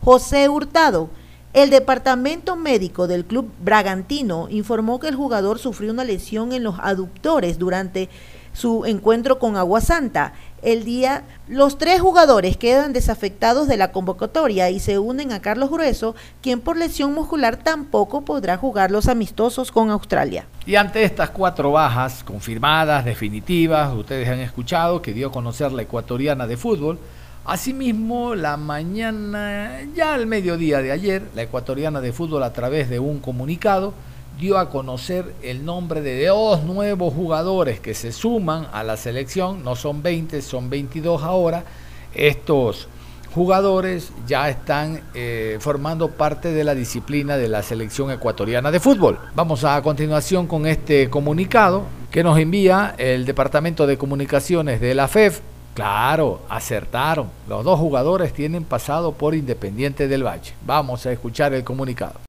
José 0.00 0.48
Hurtado. 0.48 1.10
El 1.54 1.68
departamento 1.68 2.56
médico 2.56 3.06
del 3.06 3.26
club 3.26 3.52
Bragantino 3.60 4.48
informó 4.48 4.98
que 4.98 5.08
el 5.08 5.16
jugador 5.16 5.58
sufrió 5.58 5.92
una 5.92 6.02
lesión 6.02 6.54
en 6.54 6.62
los 6.62 6.76
aductores 6.78 7.58
durante 7.58 8.08
su 8.54 8.86
encuentro 8.86 9.38
con 9.38 9.58
Agua 9.58 9.82
Santa. 9.82 10.32
El 10.62 10.84
día, 10.84 11.24
los 11.48 11.76
tres 11.76 12.00
jugadores 12.00 12.56
quedan 12.56 12.94
desafectados 12.94 13.68
de 13.68 13.76
la 13.76 13.92
convocatoria 13.92 14.70
y 14.70 14.80
se 14.80 14.98
unen 14.98 15.30
a 15.30 15.42
Carlos 15.42 15.68
Grueso, 15.68 16.14
quien 16.40 16.58
por 16.58 16.78
lesión 16.78 17.12
muscular 17.12 17.58
tampoco 17.58 18.22
podrá 18.22 18.56
jugar 18.56 18.90
los 18.90 19.06
amistosos 19.06 19.70
con 19.70 19.90
Australia. 19.90 20.46
Y 20.64 20.76
ante 20.76 21.04
estas 21.04 21.28
cuatro 21.28 21.72
bajas 21.72 22.24
confirmadas, 22.24 23.04
definitivas, 23.04 23.94
ustedes 23.94 24.26
han 24.26 24.40
escuchado 24.40 25.02
que 25.02 25.12
dio 25.12 25.28
a 25.28 25.32
conocer 25.32 25.70
la 25.72 25.82
ecuatoriana 25.82 26.46
de 26.46 26.56
fútbol, 26.56 26.98
Asimismo, 27.44 28.36
la 28.36 28.56
mañana, 28.56 29.80
ya 29.96 30.14
al 30.14 30.26
mediodía 30.26 30.80
de 30.80 30.92
ayer, 30.92 31.24
la 31.34 31.42
ecuatoriana 31.42 32.00
de 32.00 32.12
fútbol 32.12 32.44
a 32.44 32.52
través 32.52 32.88
de 32.88 33.00
un 33.00 33.18
comunicado 33.18 33.94
dio 34.38 34.58
a 34.58 34.70
conocer 34.70 35.34
el 35.42 35.64
nombre 35.64 36.02
de 36.02 36.26
dos 36.26 36.62
nuevos 36.62 37.12
jugadores 37.12 37.80
que 37.80 37.94
se 37.94 38.12
suman 38.12 38.68
a 38.72 38.84
la 38.84 38.96
selección, 38.96 39.64
no 39.64 39.74
son 39.74 40.04
20, 40.04 40.40
son 40.40 40.70
22 40.70 41.24
ahora. 41.24 41.64
Estos 42.14 42.86
jugadores 43.34 44.12
ya 44.24 44.48
están 44.48 45.00
eh, 45.14 45.56
formando 45.58 46.12
parte 46.12 46.52
de 46.52 46.62
la 46.62 46.76
disciplina 46.76 47.36
de 47.36 47.48
la 47.48 47.64
selección 47.64 48.12
ecuatoriana 48.12 48.70
de 48.70 48.78
fútbol. 48.78 49.18
Vamos 49.34 49.64
a 49.64 49.82
continuación 49.82 50.46
con 50.46 50.64
este 50.64 51.10
comunicado 51.10 51.86
que 52.12 52.22
nos 52.22 52.38
envía 52.38 52.94
el 52.98 53.24
Departamento 53.24 53.88
de 53.88 53.98
Comunicaciones 53.98 54.80
de 54.80 54.94
la 54.94 55.08
FEF 55.08 55.40
Claro, 55.74 56.42
acertaron. 56.50 57.30
Los 57.48 57.64
dos 57.64 57.78
jugadores 57.78 58.34
tienen 58.34 58.64
pasado 58.64 59.12
por 59.12 59.34
Independiente 59.34 60.06
del 60.06 60.26
Valle. 60.26 60.54
Vamos 60.66 61.06
a 61.06 61.12
escuchar 61.12 61.54
el 61.54 61.64
comunicado. 61.64 62.20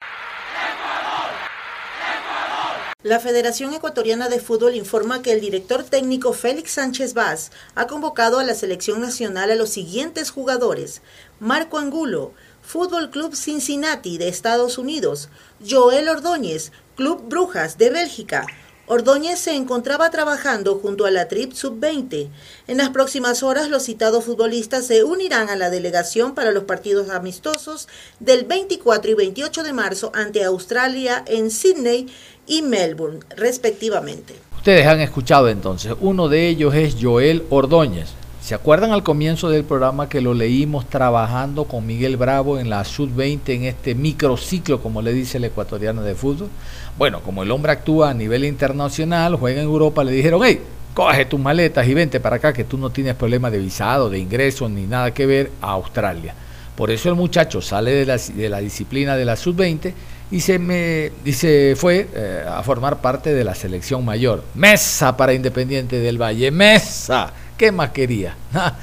La 3.03 3.19
Federación 3.19 3.73
Ecuatoriana 3.73 4.29
de 4.29 4.39
Fútbol 4.39 4.75
informa 4.75 5.21
que 5.21 5.33
el 5.33 5.41
director 5.41 5.83
técnico 5.83 6.31
Félix 6.31 6.71
Sánchez 6.71 7.13
Vaz 7.13 7.51
ha 7.75 7.85
convocado 7.85 8.39
a 8.39 8.45
la 8.45 8.55
selección 8.55 9.01
nacional 9.01 9.51
a 9.51 9.55
los 9.55 9.71
siguientes 9.71 10.31
jugadores: 10.31 11.01
Marco 11.41 11.77
Angulo, 11.77 12.31
Fútbol 12.62 13.09
Club 13.09 13.35
Cincinnati 13.35 14.17
de 14.17 14.29
Estados 14.29 14.77
Unidos, 14.77 15.27
Joel 15.69 16.07
Ordóñez, 16.07 16.71
Club 16.95 17.27
Brujas 17.27 17.77
de 17.77 17.89
Bélgica, 17.89 18.45
Ordóñez 18.85 19.39
se 19.39 19.55
encontraba 19.55 20.09
trabajando 20.09 20.75
junto 20.75 21.05
a 21.05 21.11
la 21.11 21.29
TRIP 21.29 21.53
Sub-20. 21.53 22.27
En 22.67 22.77
las 22.77 22.89
próximas 22.89 23.41
horas, 23.41 23.69
los 23.69 23.83
citados 23.83 24.25
futbolistas 24.25 24.87
se 24.87 25.05
unirán 25.05 25.49
a 25.49 25.55
la 25.55 25.69
delegación 25.69 26.35
para 26.35 26.51
los 26.51 26.65
partidos 26.65 27.09
amistosos 27.09 27.87
del 28.19 28.43
24 28.43 29.11
y 29.11 29.13
28 29.13 29.63
de 29.63 29.71
marzo 29.71 30.11
ante 30.13 30.43
Australia 30.43 31.23
en 31.27 31.49
Sydney 31.49 32.07
y 32.45 32.61
Melbourne, 32.61 33.21
respectivamente. 33.37 34.35
Ustedes 34.57 34.85
han 34.85 34.99
escuchado 34.99 35.47
entonces, 35.47 35.93
uno 36.01 36.27
de 36.27 36.49
ellos 36.49 36.75
es 36.75 36.95
Joel 37.01 37.43
Ordóñez. 37.49 38.09
¿Se 38.43 38.53
acuerdan 38.53 38.91
al 38.91 39.03
comienzo 39.03 39.50
del 39.50 39.63
programa 39.63 40.09
que 40.09 40.19
lo 40.19 40.33
leímos 40.33 40.89
trabajando 40.89 41.63
con 41.63 41.88
Miguel 41.88 42.17
Bravo 42.17 42.59
en 42.59 42.69
la 42.69 42.83
Sub-20 42.83 43.39
en 43.55 43.63
este 43.63 43.95
microciclo, 43.95 44.81
como 44.81 45.01
le 45.01 45.13
dice 45.13 45.38
el 45.38 45.45
ecuatoriano 45.45 46.01
de 46.01 46.13
fútbol? 46.13 46.50
Bueno, 46.97 47.21
como 47.21 47.43
el 47.43 47.51
hombre 47.51 47.71
actúa 47.71 48.09
a 48.09 48.13
nivel 48.13 48.43
internacional, 48.43 49.38
juega 49.38 49.62
en 49.62 49.67
Europa, 49.67 50.03
le 50.03 50.12
dijeron, 50.12 50.41
hey, 50.43 50.59
coge 50.93 51.23
tus 51.23 51.39
maletas 51.39 51.88
y 51.88 51.93
vente 51.93 52.19
para 52.19 52.35
acá 52.35 52.51
que 52.51 52.65
tú 52.65 52.77
no 52.77 52.89
tienes 52.89 53.15
problema 53.15 53.50
de 53.50 53.59
visado, 53.59 54.09
de 54.09 54.19
ingreso, 54.19 54.67
ni 54.67 54.88
nada 54.88 55.13
que 55.13 55.25
ver 55.25 55.50
a 55.62 55.71
Australia. 55.71 56.35
Por 56.75 56.91
eso 56.91 57.07
el 57.07 57.15
muchacho 57.15 57.62
sale 57.62 57.91
de 57.91 58.05
la, 58.05 58.17
de 58.17 58.50
la 58.50 58.59
disciplina 58.59 59.15
de 59.15 59.23
la 59.23 59.38
sub-20 59.38 59.93
y 60.31 60.41
se, 60.41 60.59
me, 60.59 61.13
y 61.23 61.31
fue 61.75 62.09
eh, 62.13 62.43
a 62.45 62.62
formar 62.62 63.00
parte 63.00 63.33
de 63.33 63.45
la 63.45 63.55
selección 63.55 64.03
mayor. 64.03 64.43
Mesa 64.53 65.15
para 65.15 65.33
Independiente 65.33 66.00
del 66.00 66.21
Valle, 66.21 66.51
mesa. 66.51 67.31
¿Qué 67.57 67.72
más 67.72 67.89
quería? 67.89 68.36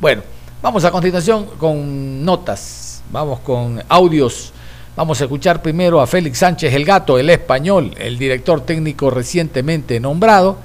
bueno, 0.00 0.22
vamos 0.62 0.84
a 0.84 0.90
continuación 0.90 1.46
con 1.58 2.24
notas, 2.24 3.02
vamos 3.10 3.40
con 3.40 3.82
audios 3.88 4.52
Vamos 4.98 5.20
a 5.20 5.26
escuchar 5.26 5.62
primero 5.62 6.00
a 6.00 6.08
Félix 6.08 6.38
Sánchez 6.38 6.74
el 6.74 6.84
Gato, 6.84 7.20
el 7.20 7.30
español, 7.30 7.94
el 7.98 8.18
director 8.18 8.62
técnico 8.62 9.10
recientemente 9.10 10.00
nombrado. 10.00 10.56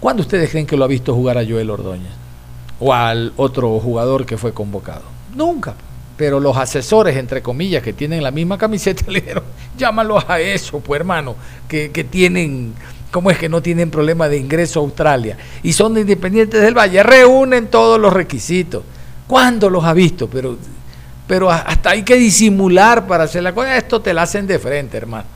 ¿Cuándo 0.00 0.22
ustedes 0.22 0.50
creen 0.50 0.66
que 0.66 0.76
lo 0.76 0.82
ha 0.82 0.88
visto 0.88 1.14
jugar 1.14 1.38
a 1.38 1.46
Joel 1.46 1.70
Ordóñez? 1.70 2.10
O 2.80 2.92
al 2.92 3.32
otro 3.36 3.78
jugador 3.78 4.26
que 4.26 4.36
fue 4.36 4.52
convocado. 4.52 5.02
Nunca. 5.36 5.74
Pero 6.16 6.40
los 6.40 6.56
asesores, 6.56 7.16
entre 7.16 7.42
comillas, 7.42 7.80
que 7.84 7.92
tienen 7.92 8.24
la 8.24 8.32
misma 8.32 8.58
camiseta, 8.58 9.04
le 9.08 9.20
dijeron, 9.20 9.44
llámalos 9.78 10.24
a 10.26 10.40
eso, 10.40 10.80
pues 10.80 10.98
hermano, 10.98 11.36
que, 11.68 11.92
que 11.92 12.02
tienen, 12.02 12.74
¿cómo 13.14 13.30
es 13.30 13.38
que 13.38 13.48
no 13.48 13.62
tienen 13.62 13.92
problema 13.92 14.28
de 14.28 14.36
ingreso 14.36 14.80
a 14.80 14.82
Australia? 14.82 15.38
Y 15.62 15.72
son 15.72 15.94
de 15.94 16.00
Independientes 16.00 16.60
del 16.60 16.76
Valle, 16.76 17.00
reúnen 17.04 17.68
todos 17.68 18.00
los 18.00 18.12
requisitos. 18.12 18.82
¿Cuándo 19.28 19.70
los 19.70 19.84
ha 19.84 19.92
visto? 19.92 20.28
Pero 20.28 20.58
pero 21.24 21.48
hasta 21.48 21.90
hay 21.90 22.02
que 22.02 22.16
disimular 22.16 23.06
para 23.06 23.24
hacer 23.24 23.44
la 23.44 23.54
cosa. 23.54 23.76
Esto 23.76 24.00
te 24.02 24.12
la 24.12 24.22
hacen 24.22 24.48
de 24.48 24.58
frente, 24.58 24.96
hermano. 24.96 25.26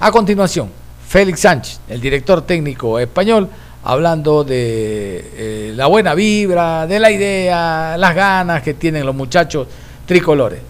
A 0.00 0.10
continuación, 0.10 0.70
Félix 1.06 1.40
Sánchez, 1.40 1.80
el 1.90 2.00
director 2.00 2.40
técnico 2.46 2.98
español, 2.98 3.50
hablando 3.84 4.42
de 4.42 5.30
eh, 5.34 5.72
la 5.76 5.88
buena 5.88 6.14
vibra, 6.14 6.86
de 6.86 6.98
la 6.98 7.10
idea, 7.10 7.96
las 7.98 8.14
ganas 8.14 8.62
que 8.62 8.72
tienen 8.72 9.04
los 9.04 9.14
muchachos 9.14 9.68
tricolores. 10.06 10.60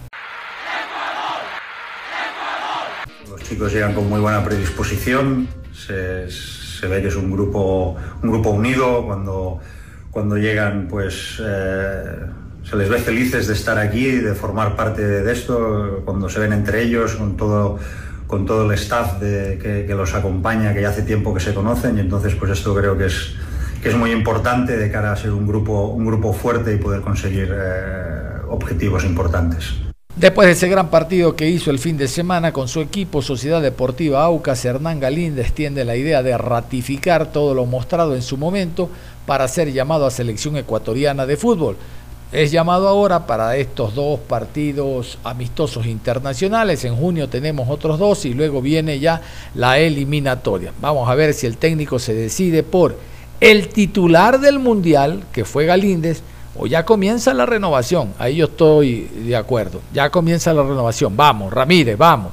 Los 3.29 3.41
chicos 3.41 3.71
llegan 3.71 3.93
con 3.93 4.09
muy 4.09 4.19
buena 4.19 4.43
predisposición, 4.43 5.47
se, 5.87 6.87
ve 6.87 7.01
que 7.01 7.07
es 7.07 7.15
un 7.15 7.31
grupo, 7.31 7.95
un 8.21 8.31
grupo 8.31 8.49
unido, 8.51 9.05
cuando, 9.05 9.59
cuando 10.11 10.37
llegan 10.37 10.87
pues... 10.89 11.41
Eh, 11.43 12.25
se 12.63 12.77
les 12.77 12.89
ve 12.89 12.99
felices 12.99 13.47
de 13.47 13.53
estar 13.53 13.77
aquí, 13.77 14.05
de 14.05 14.33
formar 14.33 14.75
parte 14.75 15.01
de 15.01 15.31
esto, 15.31 16.03
cuando 16.05 16.29
se 16.29 16.39
ven 16.39 16.53
entre 16.53 16.83
ellos, 16.83 17.15
con 17.15 17.35
todo, 17.35 17.79
con 18.27 18.45
todo 18.45 18.65
el 18.65 18.77
staff 18.77 19.19
que, 19.19 19.85
los 19.89 20.13
acompaña, 20.13 20.73
que 20.73 20.81
ya 20.81 20.89
hace 20.89 21.01
tiempo 21.01 21.33
que 21.33 21.39
se 21.39 21.53
conocen, 21.53 21.97
y 21.97 21.99
entonces 22.01 22.35
pues 22.35 22.51
esto 22.51 22.73
creo 22.73 22.97
que 22.97 23.07
es, 23.07 23.35
que 23.83 23.89
es 23.89 23.95
muy 23.95 24.11
importante 24.11 24.77
de 24.77 24.89
cara 24.89 25.11
a 25.11 25.15
ser 25.15 25.31
un 25.31 25.47
grupo, 25.47 25.87
un 25.87 26.05
grupo 26.05 26.31
fuerte 26.31 26.73
y 26.73 26.77
poder 26.77 27.01
conseguir 27.01 27.53
eh, 27.53 28.41
objetivos 28.47 29.03
importantes. 29.03 29.90
Después 30.15 30.45
de 30.45 30.51
ese 30.51 30.67
gran 30.67 30.89
partido 30.89 31.37
que 31.37 31.49
hizo 31.49 31.71
el 31.71 31.79
fin 31.79 31.95
de 31.95 32.09
semana 32.09 32.51
con 32.51 32.67
su 32.67 32.81
equipo 32.81 33.21
Sociedad 33.21 33.61
Deportiva 33.61 34.23
Aucas, 34.25 34.65
Hernán 34.65 34.99
Galíndez 34.99 35.45
extiende 35.45 35.85
la 35.85 35.95
idea 35.95 36.21
de 36.21 36.37
ratificar 36.37 37.31
todo 37.31 37.53
lo 37.53 37.65
mostrado 37.65 38.13
en 38.13 38.21
su 38.21 38.35
momento 38.35 38.89
para 39.25 39.47
ser 39.47 39.71
llamado 39.71 40.05
a 40.05 40.11
selección 40.11 40.57
ecuatoriana 40.57 41.25
de 41.25 41.37
fútbol. 41.37 41.77
Es 42.33 42.51
llamado 42.51 42.89
ahora 42.89 43.25
para 43.25 43.55
estos 43.55 43.95
dos 43.95 44.19
partidos 44.19 45.17
amistosos 45.23 45.85
internacionales. 45.85 46.83
En 46.83 46.97
junio 46.97 47.29
tenemos 47.29 47.69
otros 47.69 47.97
dos 47.97 48.25
y 48.25 48.33
luego 48.33 48.61
viene 48.61 48.99
ya 48.99 49.21
la 49.55 49.79
eliminatoria. 49.79 50.73
Vamos 50.81 51.09
a 51.09 51.15
ver 51.15 51.33
si 51.33 51.47
el 51.47 51.55
técnico 51.55 51.99
se 51.99 52.13
decide 52.13 52.63
por 52.63 52.97
el 53.39 53.69
titular 53.69 54.41
del 54.41 54.59
Mundial, 54.59 55.23
que 55.31 55.45
fue 55.45 55.65
Galíndez, 55.65 56.21
o 56.55 56.67
ya 56.67 56.85
comienza 56.85 57.33
la 57.33 57.45
renovación. 57.45 58.13
Ahí 58.19 58.37
yo 58.37 58.45
estoy 58.45 59.01
de 59.01 59.35
acuerdo. 59.35 59.81
Ya 59.93 60.09
comienza 60.09 60.53
la 60.53 60.63
renovación. 60.63 61.15
Vamos, 61.15 61.53
Ramírez, 61.53 61.97
vamos. 61.97 62.31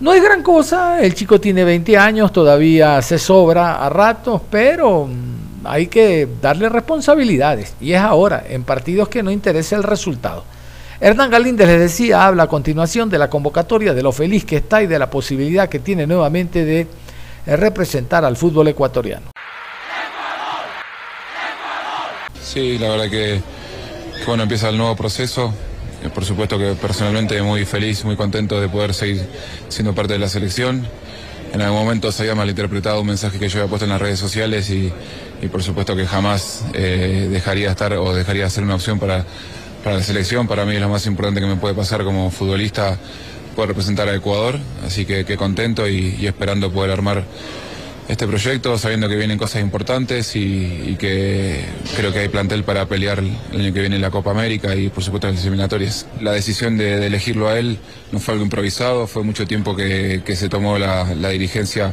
No 0.00 0.12
es 0.12 0.22
gran 0.22 0.44
cosa, 0.44 1.02
el 1.02 1.14
chico 1.14 1.40
tiene 1.40 1.64
20 1.64 1.98
años, 1.98 2.32
todavía 2.32 3.02
se 3.02 3.18
sobra 3.18 3.84
a 3.84 3.88
ratos, 3.88 4.40
pero 4.48 5.06
mm, 5.06 5.66
hay 5.66 5.88
que 5.88 6.28
darle 6.40 6.68
responsabilidades. 6.68 7.74
Y 7.80 7.92
es 7.92 8.00
ahora, 8.00 8.44
en 8.48 8.62
partidos 8.62 9.08
que 9.08 9.24
no 9.24 9.32
interesa 9.32 9.74
el 9.74 9.82
resultado. 9.82 10.44
Hernán 11.00 11.30
Galíndez 11.30 11.66
les 11.66 11.80
decía, 11.80 12.26
habla 12.26 12.44
a 12.44 12.48
continuación 12.48 13.08
de 13.10 13.18
la 13.18 13.30
convocatoria, 13.30 13.92
de 13.92 14.02
lo 14.02 14.12
feliz 14.12 14.44
que 14.44 14.56
está 14.56 14.82
y 14.82 14.86
de 14.86 14.98
la 14.98 15.10
posibilidad 15.10 15.68
que 15.68 15.80
tiene 15.80 16.06
nuevamente 16.06 16.64
de 16.64 16.86
eh, 17.46 17.56
representar 17.56 18.24
al 18.24 18.36
fútbol 18.36 18.68
ecuatoriano. 18.68 19.30
Sí, 22.58 22.76
la 22.76 22.88
verdad 22.88 23.08
que, 23.08 23.40
bueno, 24.26 24.42
empieza 24.42 24.68
el 24.68 24.76
nuevo 24.76 24.96
proceso. 24.96 25.54
Eh, 26.02 26.08
por 26.12 26.24
supuesto 26.24 26.58
que 26.58 26.72
personalmente 26.72 27.40
muy 27.40 27.64
feliz, 27.64 28.04
muy 28.04 28.16
contento 28.16 28.60
de 28.60 28.68
poder 28.68 28.94
seguir 28.94 29.22
siendo 29.68 29.94
parte 29.94 30.14
de 30.14 30.18
la 30.18 30.28
selección. 30.28 30.84
En 31.52 31.62
algún 31.62 31.78
momento 31.78 32.10
se 32.10 32.22
había 32.22 32.34
malinterpretado 32.34 33.00
un 33.00 33.06
mensaje 33.06 33.38
que 33.38 33.48
yo 33.48 33.60
había 33.60 33.70
puesto 33.70 33.84
en 33.84 33.90
las 33.90 34.00
redes 34.00 34.18
sociales 34.18 34.70
y, 34.70 34.92
por 35.52 35.62
supuesto 35.62 35.94
que 35.94 36.04
jamás 36.04 36.64
eh, 36.74 37.28
dejaría 37.30 37.70
estar 37.70 37.92
o 37.92 38.12
dejaría 38.12 38.42
de 38.42 38.50
ser 38.50 38.64
una 38.64 38.74
opción 38.74 38.98
para, 38.98 39.24
la 39.84 40.02
selección. 40.02 40.48
Para 40.48 40.64
mí 40.64 40.74
es 40.74 40.80
lo 40.80 40.88
más 40.88 41.06
importante 41.06 41.40
que 41.40 41.46
me 41.46 41.56
puede 41.56 41.76
pasar 41.76 42.02
como 42.02 42.28
futbolista 42.32 42.98
poder 43.54 43.68
representar 43.68 44.08
a 44.08 44.16
Ecuador. 44.16 44.58
Así 44.84 45.06
que, 45.06 45.36
contento 45.36 45.86
y 45.86 46.26
esperando 46.26 46.72
poder 46.72 46.90
armar 46.90 47.22
este 48.08 48.26
proyecto, 48.26 48.78
sabiendo 48.78 49.08
que 49.08 49.16
vienen 49.16 49.36
cosas 49.36 49.62
importantes 49.62 50.34
y, 50.34 50.96
que 50.98 51.64
creo 51.96 52.12
que 52.12 52.20
hay 52.20 52.28
plantel 52.28 52.64
para 52.64 52.86
pelear 52.86 53.18
el 53.18 53.60
año 53.60 53.72
que 53.72 53.80
viene 53.80 53.96
en 53.96 54.02
la 54.02 54.10
Copa 54.10 54.30
América 54.30 54.74
y 54.74 54.88
por 54.88 55.04
supuesto 55.04 55.28
las 55.28 55.42
eliminatorias. 55.42 56.06
La 56.20 56.32
decisión 56.32 56.78
de, 56.78 57.06
elegirlo 57.06 57.48
a 57.48 57.58
él 57.58 57.78
no 58.10 58.18
fue 58.18 58.32
algo 58.32 58.44
improvisado, 58.44 59.06
fue 59.06 59.22
mucho 59.22 59.46
tiempo 59.46 59.76
que, 59.76 60.22
se 60.34 60.48
tomó 60.48 60.78
la, 60.78 61.04
dirigencia 61.30 61.92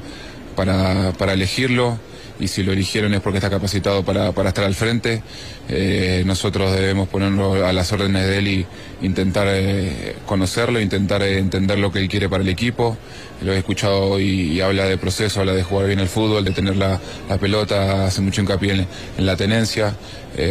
para 0.55 1.33
elegirlo 1.33 1.99
y 2.39 2.47
si 2.47 2.63
lo 2.63 2.73
eligieron 2.73 3.13
es 3.13 3.21
porque 3.21 3.37
está 3.37 3.49
capacitado 3.49 4.03
para, 4.03 4.29
estar 4.29 4.63
al 4.63 4.75
frente. 4.75 5.21
Eh, 5.69 6.23
nosotros 6.25 6.73
debemos 6.73 7.07
ponerlo 7.07 7.65
a 7.65 7.71
las 7.71 7.91
órdenes 7.91 8.27
de 8.27 8.37
él 8.37 8.47
y 8.47 8.65
intentar 9.01 9.47
eh, 9.49 10.15
conocerlo, 10.25 10.79
intentar 10.79 11.21
eh, 11.21 11.37
entender 11.37 11.79
lo 11.79 11.91
que 11.91 11.99
él 11.99 12.09
quiere 12.09 12.27
para 12.27 12.43
el 12.43 12.49
equipo. 12.49 12.97
Lo 13.41 13.53
he 13.53 13.57
escuchado 13.57 14.19
y, 14.19 14.59
habla 14.61 14.85
de 14.85 14.97
proceso, 14.97 15.41
habla 15.41 15.53
de 15.53 15.63
jugar 15.63 15.87
bien 15.87 15.99
el 15.99 16.07
fútbol, 16.07 16.43
de 16.43 16.51
tener 16.51 16.75
la, 16.75 16.99
pelota, 17.39 18.05
hace 18.05 18.21
mucho 18.21 18.41
hincapié 18.41 18.87
en, 19.17 19.25
la 19.25 19.35
tenencia. 19.35 19.95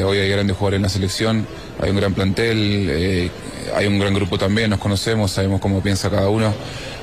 hoy 0.04 0.18
hay 0.18 0.28
grandes 0.28 0.56
jugadores 0.56 0.76
en 0.78 0.82
la 0.82 0.88
selección, 0.90 1.46
hay 1.80 1.90
un 1.90 1.96
gran 1.96 2.12
plantel, 2.12 3.30
hay 3.74 3.86
un 3.86 3.98
gran 3.98 4.12
grupo 4.12 4.36
también, 4.36 4.68
nos 4.68 4.80
conocemos, 4.80 5.30
sabemos 5.30 5.62
cómo 5.62 5.82
piensa 5.82 6.10
cada 6.10 6.28
uno. 6.28 6.52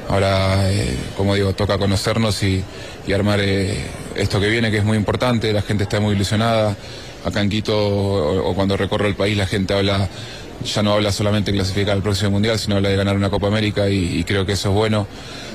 Ahora, 0.07 0.69
como 1.17 1.33
digo, 1.33 1.53
toca 1.53 1.79
conocernos 1.79 2.43
y 2.43 2.63
armar 3.11 3.39
esto 4.15 4.39
que 4.39 4.49
viene, 4.49 4.71
que 4.71 4.77
es 4.77 4.83
muy 4.83 4.97
importante, 4.97 5.51
la 5.53 5.61
gente 5.61 5.83
está 5.83 5.99
muy 5.99 6.15
ilusionada. 6.15 6.75
Acá 7.23 7.41
en 7.41 7.49
Quito 7.49 7.75
o, 7.77 8.53
cuando 8.55 8.75
recorro 8.75 9.07
el 9.07 9.15
país 9.15 9.37
la 9.37 9.45
gente 9.45 9.75
habla, 9.75 10.09
ya 10.63 10.81
no 10.81 10.93
habla 10.93 11.11
solamente 11.11 11.51
de 11.51 11.57
clasificar 11.57 11.93
al 11.93 12.01
próximo 12.01 12.31
mundial, 12.31 12.57
sino 12.57 12.77
habla 12.77 12.89
de 12.89 12.95
ganar 12.95 13.15
una 13.15 13.29
Copa 13.29 13.47
América 13.47 13.89
y, 13.89 14.23
creo 14.23 14.45
que 14.45 14.53
eso 14.53 14.69
es 14.69 14.75
bueno. 14.75 15.07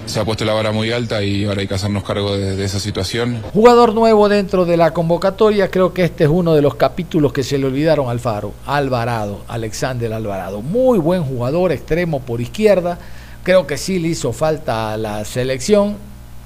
Se 0.07 0.21
ha 0.21 0.25
puesto 0.25 0.45
la 0.45 0.55
vara 0.55 0.71
muy 0.71 0.92
alta 0.92 1.25
y 1.25 1.45
ahora 1.45 1.62
hay 1.62 1.66
que 1.66 1.75
hacernos 1.75 2.05
cargo 2.05 2.37
de, 2.37 2.64
esa 2.64 2.79
situación. 2.79 3.42
Jugador 3.53 3.92
nuevo 3.92 4.29
dentro 4.29 4.64
de 4.64 4.77
la 4.77 4.92
convocatoria, 4.92 5.69
creo 5.69 5.92
que 5.92 6.05
este 6.05 6.25
es 6.25 6.31
uno 6.31 6.55
de 6.55 6.62
los 6.62 6.77
capítulos 6.77 7.33
que 7.33 7.42
se 7.42 7.59
le 7.59 7.66
olvidaron 7.66 8.09
al 8.09 8.21
Faro. 8.21 8.53
Alvarado, 8.66 9.40
Alexander 9.49 10.12
Alvarado. 10.12 10.62
Muy 10.62 10.99
buen 11.01 11.25
jugador, 11.25 11.73
extremo 11.73 12.21
por 12.21 12.40
izquierda. 12.40 12.99
Creo 13.42 13.66
que 13.66 13.77
sí 13.77 13.99
le 13.99 14.09
hizo 14.09 14.33
falta 14.33 14.92
a 14.92 14.97
la 14.97 15.25
selección. 15.25 15.97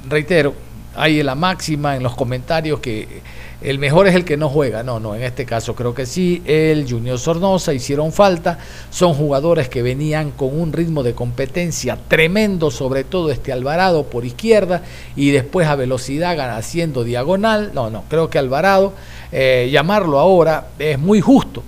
Reitero, 0.08 0.54
hay 0.94 1.22
la 1.22 1.34
máxima 1.34 1.96
en 1.96 2.02
los 2.02 2.14
comentarios 2.14 2.80
que 2.80 3.22
el 3.62 3.78
mejor 3.78 4.08
es 4.08 4.14
el 4.14 4.24
que 4.24 4.36
no 4.36 4.48
juega. 4.48 4.82
No, 4.82 5.00
no, 5.00 5.14
en 5.14 5.22
este 5.22 5.44
caso 5.44 5.74
creo 5.74 5.94
que 5.94 6.06
sí. 6.06 6.42
El 6.46 6.90
Junior 6.90 7.18
Sornosa 7.18 7.74
hicieron 7.74 8.12
falta. 8.12 8.58
Son 8.90 9.14
jugadores 9.14 9.68
que 9.68 9.82
venían 9.82 10.30
con 10.30 10.58
un 10.58 10.72
ritmo 10.72 11.02
de 11.02 11.14
competencia 11.14 11.98
tremendo, 12.08 12.70
sobre 12.70 13.04
todo 13.04 13.30
este 13.30 13.52
Alvarado 13.52 14.04
por 14.04 14.24
izquierda 14.24 14.82
y 15.14 15.30
después 15.30 15.68
a 15.68 15.76
velocidad 15.76 16.38
haciendo 16.56 17.04
diagonal. 17.04 17.72
No, 17.74 17.90
no, 17.90 18.04
creo 18.08 18.30
que 18.30 18.38
Alvarado, 18.38 18.94
eh, 19.30 19.68
llamarlo 19.70 20.18
ahora 20.18 20.68
es 20.78 20.98
muy 20.98 21.20
justo. 21.20 21.62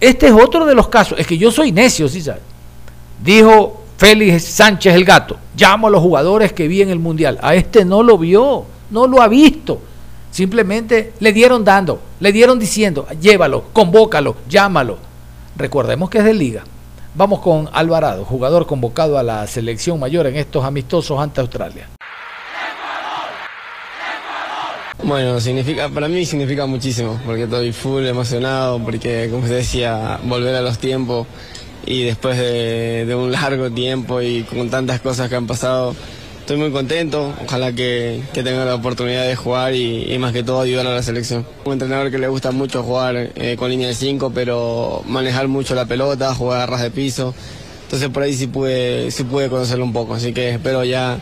Este 0.00 0.26
es 0.26 0.32
otro 0.32 0.66
de 0.66 0.74
los 0.74 0.88
casos. 0.88 1.18
Es 1.18 1.26
que 1.26 1.38
yo 1.38 1.52
soy 1.52 1.70
necio, 1.70 2.08
¿sí 2.08 2.20
sabes? 2.20 2.42
Dijo 3.22 3.83
Félix 3.96 4.44
Sánchez 4.44 4.94
el 4.94 5.04
gato. 5.04 5.36
Llamo 5.56 5.86
a 5.86 5.90
los 5.90 6.02
jugadores 6.02 6.52
que 6.52 6.68
vi 6.68 6.82
en 6.82 6.90
el 6.90 6.98
Mundial. 6.98 7.38
A 7.42 7.54
este 7.54 7.84
no 7.84 8.02
lo 8.02 8.18
vio, 8.18 8.64
no 8.90 9.06
lo 9.06 9.22
ha 9.22 9.28
visto. 9.28 9.80
Simplemente 10.30 11.12
le 11.20 11.32
dieron 11.32 11.64
dando, 11.64 12.00
le 12.18 12.32
dieron 12.32 12.58
diciendo, 12.58 13.06
llévalo, 13.20 13.64
convócalo, 13.72 14.36
llámalo. 14.48 14.98
Recordemos 15.56 16.10
que 16.10 16.18
es 16.18 16.24
de 16.24 16.34
liga. 16.34 16.64
Vamos 17.14 17.38
con 17.38 17.68
Alvarado, 17.72 18.24
jugador 18.24 18.66
convocado 18.66 19.16
a 19.16 19.22
la 19.22 19.46
selección 19.46 20.00
mayor 20.00 20.26
en 20.26 20.34
estos 20.34 20.64
amistosos 20.64 21.20
ante 21.20 21.40
Australia. 21.40 21.88
Bueno, 25.04 25.38
significa, 25.38 25.88
para 25.88 26.08
mí 26.08 26.24
significa 26.24 26.66
muchísimo, 26.66 27.20
porque 27.24 27.44
estoy 27.44 27.72
full 27.72 28.04
emocionado, 28.04 28.80
porque 28.80 29.28
como 29.30 29.46
se 29.46 29.54
decía, 29.54 30.18
volver 30.24 30.56
a 30.56 30.62
los 30.62 30.78
tiempos 30.78 31.28
y 31.86 32.04
después 32.04 32.38
de, 32.38 33.14
un 33.14 33.32
largo 33.32 33.70
tiempo 33.70 34.20
y 34.20 34.42
con 34.42 34.70
tantas 34.70 35.00
cosas 35.00 35.28
que 35.28 35.36
han 35.36 35.46
pasado, 35.46 35.94
estoy 36.40 36.56
muy 36.56 36.70
contento. 36.70 37.32
Ojalá 37.44 37.72
que, 37.72 38.22
tenga 38.32 38.64
la 38.64 38.74
oportunidad 38.74 39.26
de 39.26 39.36
jugar 39.36 39.74
y, 39.74 40.16
más 40.18 40.32
que 40.32 40.42
todo 40.42 40.60
ayudar 40.60 40.86
a 40.86 40.94
la 40.94 41.02
selección. 41.02 41.46
Un 41.64 41.74
entrenador 41.74 42.10
que 42.10 42.18
le 42.18 42.28
gusta 42.28 42.50
mucho 42.50 42.82
jugar 42.82 43.30
eh, 43.34 43.56
con 43.58 43.70
línea 43.70 43.88
de 43.88 43.94
5, 43.94 44.32
pero 44.34 45.02
manejar 45.06 45.48
mucho 45.48 45.74
la 45.74 45.86
pelota, 45.86 46.34
jugar 46.34 46.60
a 46.60 46.66
ras 46.66 46.82
de 46.82 46.90
piso. 46.90 47.34
Entonces 47.84 48.08
por 48.08 48.22
ahí 48.22 48.34
sí 48.34 48.46
pude, 48.46 49.10
sí 49.10 49.24
pude 49.24 49.48
conocerlo 49.48 49.84
un 49.84 49.92
poco, 49.92 50.14
así 50.14 50.32
que 50.32 50.50
espero 50.50 50.84
ya, 50.84 51.20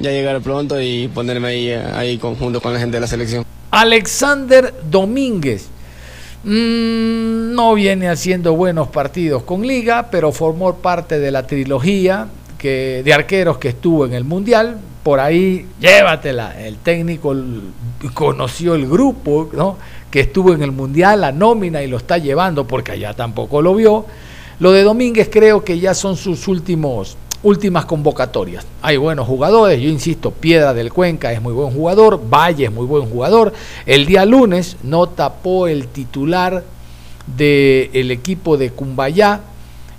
ya 0.00 0.10
llegar 0.10 0.40
pronto 0.42 0.80
y 0.80 1.08
ponerme 1.08 1.48
ahí, 1.48 1.70
ahí 1.70 2.18
conjunto 2.18 2.60
con 2.60 2.74
la 2.74 2.80
gente 2.80 2.96
de 2.96 3.00
la 3.00 3.06
selección. 3.06 3.44
Alexander 3.70 4.74
Domínguez 4.90 5.68
Mm, 6.42 7.54
no 7.54 7.74
viene 7.74 8.08
haciendo 8.08 8.54
buenos 8.54 8.88
partidos 8.88 9.42
con 9.42 9.66
Liga, 9.66 10.08
pero 10.10 10.32
formó 10.32 10.74
parte 10.76 11.18
de 11.18 11.30
la 11.30 11.46
trilogía 11.46 12.28
de 12.62 13.12
arqueros 13.14 13.58
que 13.58 13.68
estuvo 13.68 14.04
en 14.06 14.12
el 14.12 14.24
Mundial. 14.24 14.78
Por 15.02 15.18
ahí, 15.18 15.66
llévatela. 15.80 16.60
El 16.60 16.76
técnico 16.76 17.34
conoció 18.12 18.74
el 18.74 18.86
grupo 18.86 19.50
¿no? 19.52 19.76
que 20.10 20.20
estuvo 20.20 20.52
en 20.52 20.62
el 20.62 20.72
Mundial, 20.72 21.22
la 21.22 21.32
nómina 21.32 21.82
y 21.82 21.86
lo 21.86 21.96
está 21.96 22.18
llevando 22.18 22.66
porque 22.66 22.92
allá 22.92 23.14
tampoco 23.14 23.62
lo 23.62 23.74
vio. 23.74 24.04
Lo 24.58 24.72
de 24.72 24.82
Domínguez 24.82 25.30
creo 25.32 25.64
que 25.64 25.78
ya 25.78 25.94
son 25.94 26.16
sus 26.16 26.48
últimos 26.48 27.16
últimas 27.42 27.84
convocatorias. 27.84 28.66
Hay 28.82 28.96
buenos 28.96 29.26
jugadores, 29.26 29.80
yo 29.80 29.88
insisto, 29.88 30.30
Piedra 30.30 30.74
del 30.74 30.92
Cuenca 30.92 31.32
es 31.32 31.40
muy 31.40 31.52
buen 31.52 31.70
jugador, 31.70 32.20
Valle 32.28 32.66
es 32.66 32.72
muy 32.72 32.86
buen 32.86 33.08
jugador. 33.08 33.52
El 33.86 34.06
día 34.06 34.24
lunes 34.24 34.76
no 34.82 35.08
tapó 35.08 35.66
el 35.66 35.88
titular 35.88 36.62
del 37.26 38.10
equipo 38.10 38.56
de 38.56 38.70
Cumbayá 38.70 39.40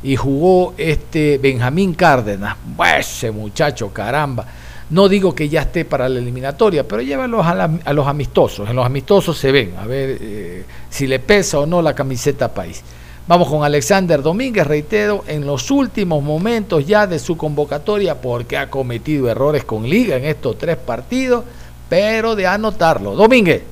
y 0.04 0.16
jugó 0.16 0.74
este 0.78 1.38
Benjamín 1.38 1.94
Cárdenas. 1.94 2.58
ese 3.00 3.32
muchacho, 3.32 3.92
caramba. 3.92 4.46
No 4.90 5.08
digo 5.08 5.34
que 5.34 5.48
ya 5.48 5.62
esté 5.62 5.86
para 5.86 6.10
la 6.10 6.20
eliminatoria, 6.20 6.86
pero 6.86 7.02
llévalos 7.02 7.46
a, 7.46 7.94
los 7.94 8.08
amistosos. 8.08 8.70
En 8.70 8.76
los 8.76 8.86
amistosos 8.86 9.38
se 9.38 9.52
ven, 9.52 9.76
a 9.80 9.86
ver 9.86 10.18
eh, 10.20 10.66
si 10.90 11.08
le 11.08 11.20
pesa 11.20 11.60
o 11.60 11.66
no 11.66 11.82
la 11.82 11.96
camiseta 11.96 12.54
país. 12.54 12.84
Vamos 13.32 13.48
con 13.48 13.64
Alexander 13.64 14.22
Domínguez, 14.22 14.68
reitero, 14.68 15.24
en 15.26 15.48
los 15.48 15.72
últimos 15.72 16.22
momentos 16.22 16.86
ya 16.86 17.08
de 17.08 17.18
su 17.18 17.38
convocatoria, 17.38 18.20
porque 18.20 18.58
ha 18.58 18.70
cometido 18.70 19.30
errores 19.30 19.64
con 19.64 19.90
Liga 19.90 20.18
en 20.18 20.26
estos 20.26 20.58
tres 20.58 20.76
partidos, 20.76 21.46
pero 21.88 22.36
de 22.36 22.46
anotarlo. 22.46 23.16
Domínguez. 23.16 23.64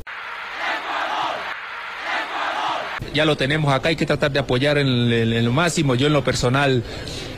ya 3.13 3.25
lo 3.25 3.35
tenemos 3.35 3.73
acá, 3.73 3.89
hay 3.89 3.97
que 3.97 4.05
tratar 4.05 4.31
de 4.31 4.39
apoyar 4.39 4.77
en, 4.77 5.43
lo 5.43 5.51
máximo. 5.51 5.93
Yo 5.95 6.07
en 6.07 6.13
lo 6.13 6.23
personal 6.23 6.81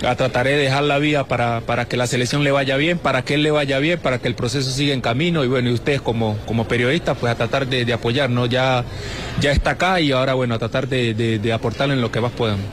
trataré 0.02 0.52
de 0.52 0.58
dejar 0.58 0.84
la 0.84 0.98
vía 0.98 1.24
para, 1.26 1.62
para, 1.62 1.86
que 1.86 1.96
la 1.96 2.08
selección 2.08 2.44
le 2.44 2.52
vaya 2.52 2.76
bien, 2.78 2.98
para 2.98 3.24
que 3.24 3.36
él 3.36 3.44
le 3.44 3.52
vaya 3.52 3.80
bien, 3.80 4.00
para 4.00 4.20
que 4.20 4.28
el 4.28 4.36
proceso 4.36 4.72
siga 4.72 4.94
en 4.94 5.02
camino 5.02 5.44
y 5.44 5.48
bueno, 5.48 5.70
y 5.70 5.74
ustedes 5.74 6.02
como, 6.02 6.38
como 6.46 6.68
periodistas 6.68 7.18
pues 7.18 7.32
a 7.32 7.36
tratar 7.36 7.68
de, 7.68 7.86
de 7.86 7.94
apoyarnos. 7.94 8.50
Ya, 8.50 8.84
ya 9.40 9.52
está 9.52 9.72
acá 9.72 10.00
y 10.00 10.12
ahora 10.12 10.34
bueno, 10.34 10.56
a 10.56 10.60
tratar 10.60 10.88
de, 10.88 11.14
de 11.14 11.54
aportarle 11.54 11.94
en 11.94 12.02
lo 12.02 12.12
que 12.12 12.20
más 12.20 12.32
podamos. 12.32 12.66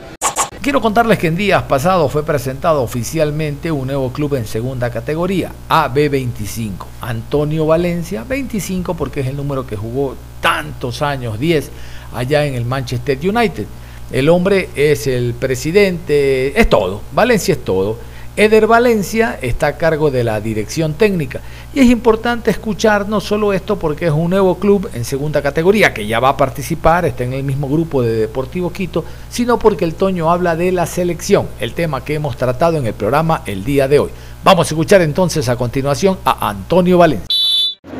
Quiero 0.61 0.81
contarles 0.81 1.19
que 1.19 1.29
en 1.29 1.37
días 1.37 1.63
pasados 1.63 2.11
fue 2.11 2.25
presentado 2.25 2.83
oficialmente 2.83 3.71
un 3.71 3.87
nuevo 3.87 4.13
club 4.13 4.35
en 4.35 4.45
segunda 4.45 4.91
categoría, 4.91 5.53
AB25. 5.69 6.85
Antonio 7.01 7.65
Valencia, 7.65 8.25
25 8.29 8.95
porque 8.95 9.21
es 9.21 9.29
el 9.29 9.37
número 9.37 9.67
que 9.67 9.77
jugó 9.77 10.17
tantos 10.41 11.01
años, 11.01 11.39
10, 11.39 11.71
allá 12.13 12.45
en 12.45 12.55
el 12.55 12.65
Manchester 12.65 13.19
United. 13.23 13.67
El 14.11 14.31
hombre 14.31 14.71
es 14.75 15.07
el 15.07 15.35
presidente, 15.35 16.59
es 16.59 16.71
todo, 16.71 17.03
Valencia 17.13 17.53
es 17.53 17.63
todo. 17.63 17.99
Eder 18.37 18.67
Valencia 18.67 19.37
está 19.43 19.67
a 19.67 19.77
cargo 19.77 20.13
de 20.13 20.23
la 20.23 20.41
dirección 20.41 20.95
técnica 20.95 21.41
y 21.75 21.81
es 21.81 21.87
importante 21.91 22.53
escuchar 22.53 23.09
no 23.09 23.21
solo 23.21 23.53
esto 23.53 23.81
porque 23.81 24.07
es 24.07 24.13
un 24.13 24.31
nuevo 24.31 24.61
club 24.61 24.89
en 24.95 25.05
segunda 25.05 25.43
categoría 25.43 25.93
que 25.93 26.07
ya 26.07 26.21
va 26.21 26.31
a 26.31 26.37
participar, 26.37 27.05
está 27.05 27.25
en 27.25 27.33
el 27.33 27.43
mismo 27.43 27.69
grupo 27.69 28.01
de 28.01 28.13
Deportivo 28.13 28.73
Quito, 28.73 29.05
sino 29.29 29.59
porque 29.59 29.85
el 29.85 29.95
Toño 29.95 30.31
habla 30.31 30.55
de 30.55 30.71
la 30.71 30.87
selección, 30.87 31.49
el 31.61 31.75
tema 31.75 32.05
que 32.05 32.15
hemos 32.15 32.37
tratado 32.37 32.79
en 32.79 32.87
el 32.87 32.95
programa 32.95 33.43
el 33.45 33.65
día 33.65 33.89
de 33.89 33.99
hoy. 33.99 34.11
Vamos 34.45 34.69
a 34.69 34.71
escuchar 34.71 35.03
entonces 35.03 35.49
a 35.49 35.57
continuación 35.57 36.17
a 36.25 36.49
Antonio 36.49 36.97
Valencia. 36.97 37.27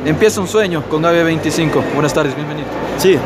Empieza 0.05 0.39
un 0.39 0.47
sueño 0.47 0.87
con 0.89 1.05
AB 1.05 1.23
25. 1.25 1.83
Buenas 1.93 2.13
tardes, 2.13 2.33
bienvenido. 2.33 2.67
Sí, 2.97 3.17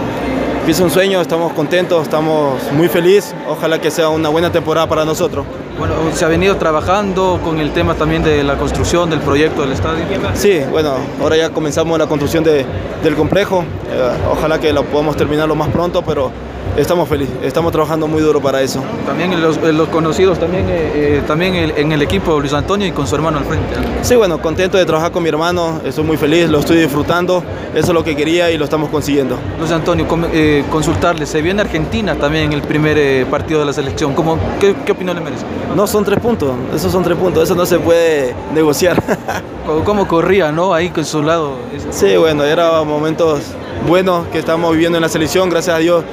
empieza 0.64 0.86
un 0.86 0.92
sueño, 0.92 1.20
estamos 1.20 1.52
contentos, 1.52 2.04
estamos 2.04 2.72
muy 2.72 2.88
felices. 2.88 3.36
Ojalá 3.50 3.82
que 3.82 3.92
sea 3.92 4.08
una 4.08 4.30
buena 4.30 4.50
temporada 4.50 4.88
para 4.88 5.04
nosotros. 5.04 5.46
Bueno, 5.78 5.96
se 6.14 6.24
ha 6.24 6.30
venido 6.30 6.56
trabajando 6.56 7.42
con 7.44 7.60
el 7.60 7.74
tema 7.74 7.96
también 7.96 8.24
de 8.24 8.46
la 8.46 8.56
construcción 8.56 9.10
del 9.10 9.20
proyecto 9.20 9.64
del 9.64 9.74
estadio. 9.74 10.06
Sí, 10.36 10.62
bueno, 10.72 10.94
ahora 11.22 11.36
ya 11.36 11.50
comenzamos 11.50 12.00
la 12.00 12.08
construcción 12.08 12.46
del 12.46 13.16
complejo. 13.18 13.66
Eh, 13.92 14.12
ojalá 14.32 14.58
que 14.58 14.72
lo 14.72 14.86
podamos 14.86 15.18
terminar 15.18 15.50
lo 15.50 15.56
más 15.56 15.68
pronto, 15.68 16.02
pero 16.02 16.32
estamos 16.78 17.08
felices, 17.08 17.36
estamos 17.44 17.72
trabajando 17.72 18.08
muy 18.08 18.22
duro 18.22 18.42
para 18.42 18.62
eso. 18.62 18.82
También 19.06 19.40
los, 19.42 19.58
los 19.58 19.90
conocidos, 19.90 20.40
también, 20.40 20.66
eh, 20.70 20.92
eh, 20.96 21.24
también 21.28 21.56
en 21.56 21.92
el 21.92 22.02
equipo 22.02 22.40
Luis 22.40 22.54
Antonio 22.54 22.88
y 22.88 22.92
con 22.92 23.08
su 23.08 23.16
hermano 23.16 23.38
al 23.38 23.46
frente. 23.46 23.76
Sí, 24.02 24.16
bueno, 24.16 24.42
contento 24.42 24.78
de 24.78 24.86
trabajar 24.86 25.12
con 25.12 25.24
mi 25.24 25.30
hermano, 25.30 25.82
estoy 25.86 26.04
muy 26.04 26.18
feliz, 26.18 26.50
lo 26.50 26.60
estoy 26.60 26.78
disfrutando, 26.78 27.44
eso 27.74 27.88
es 27.88 27.94
lo 27.94 28.04
que 28.04 28.16
quería 28.16 28.52
y 28.52 28.58
lo 28.58 28.66
estamos 28.66 28.90
consiguiendo. 28.90 29.38
Luis 29.60 29.72
Antonio, 29.72 30.06
eh, 30.34 30.64
consultarle, 30.70 31.26
se 31.26 31.42
viene 31.42 31.62
Argentina 31.62 32.16
también 32.16 32.46
en 32.46 32.54
el 32.54 32.62
primer 32.62 33.26
partido 33.28 33.60
de 33.60 33.66
la 33.66 33.74
selección, 33.74 34.14
¿Cómo, 34.14 34.38
qué, 34.60 34.76
qué, 34.86 34.92
opinión 34.92 35.16
le 35.16 35.24
merece? 35.24 35.46
No, 35.76 35.88
son 35.88 36.04
tres 36.04 36.20
puntos, 36.20 36.52
esos 36.76 36.92
son 36.92 37.04
tres 37.04 37.18
puntos, 37.18 37.44
eso 37.44 37.56
no 37.56 37.66
se 37.66 37.80
puede 37.80 38.36
negociar. 38.54 39.02
¿Cómo, 39.86 40.08
corría, 40.08 40.52
no? 40.52 40.74
Ahí 40.74 40.90
con 40.90 41.06
su 41.06 41.24
lado. 41.24 41.54
Sí, 41.90 42.18
bueno, 42.18 42.44
eran 42.44 42.86
momentos 42.86 43.42
buenos 43.88 44.28
que 44.28 44.40
estamos 44.40 44.72
viviendo 44.74 44.98
en 44.98 45.02
la 45.02 45.10
selección, 45.10 45.50
gracias 45.50 45.76
a 45.76 45.80
Dios 45.80 46.04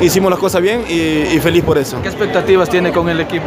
hicimos 0.00 0.30
las 0.30 0.38
cosas 0.38 0.62
bien 0.62 0.84
y, 0.88 1.38
feliz 1.40 1.64
por 1.64 1.78
eso. 1.78 2.00
¿Qué 2.02 2.08
expectativas 2.08 2.68
tiene 2.68 2.92
con 2.92 3.08
el 3.08 3.20
equipo? 3.20 3.46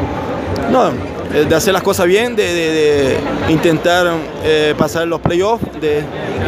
No, 0.71 0.89
eh, 1.33 1.45
de 1.47 1.55
hacer 1.55 1.73
las 1.73 1.83
cosas 1.83 2.05
bien, 2.07 2.35
de, 2.35 3.17
intentar 3.49 4.07
eh, 4.43 4.73
pasar 4.77 5.07
los 5.07 5.21
playoffs 5.21 5.65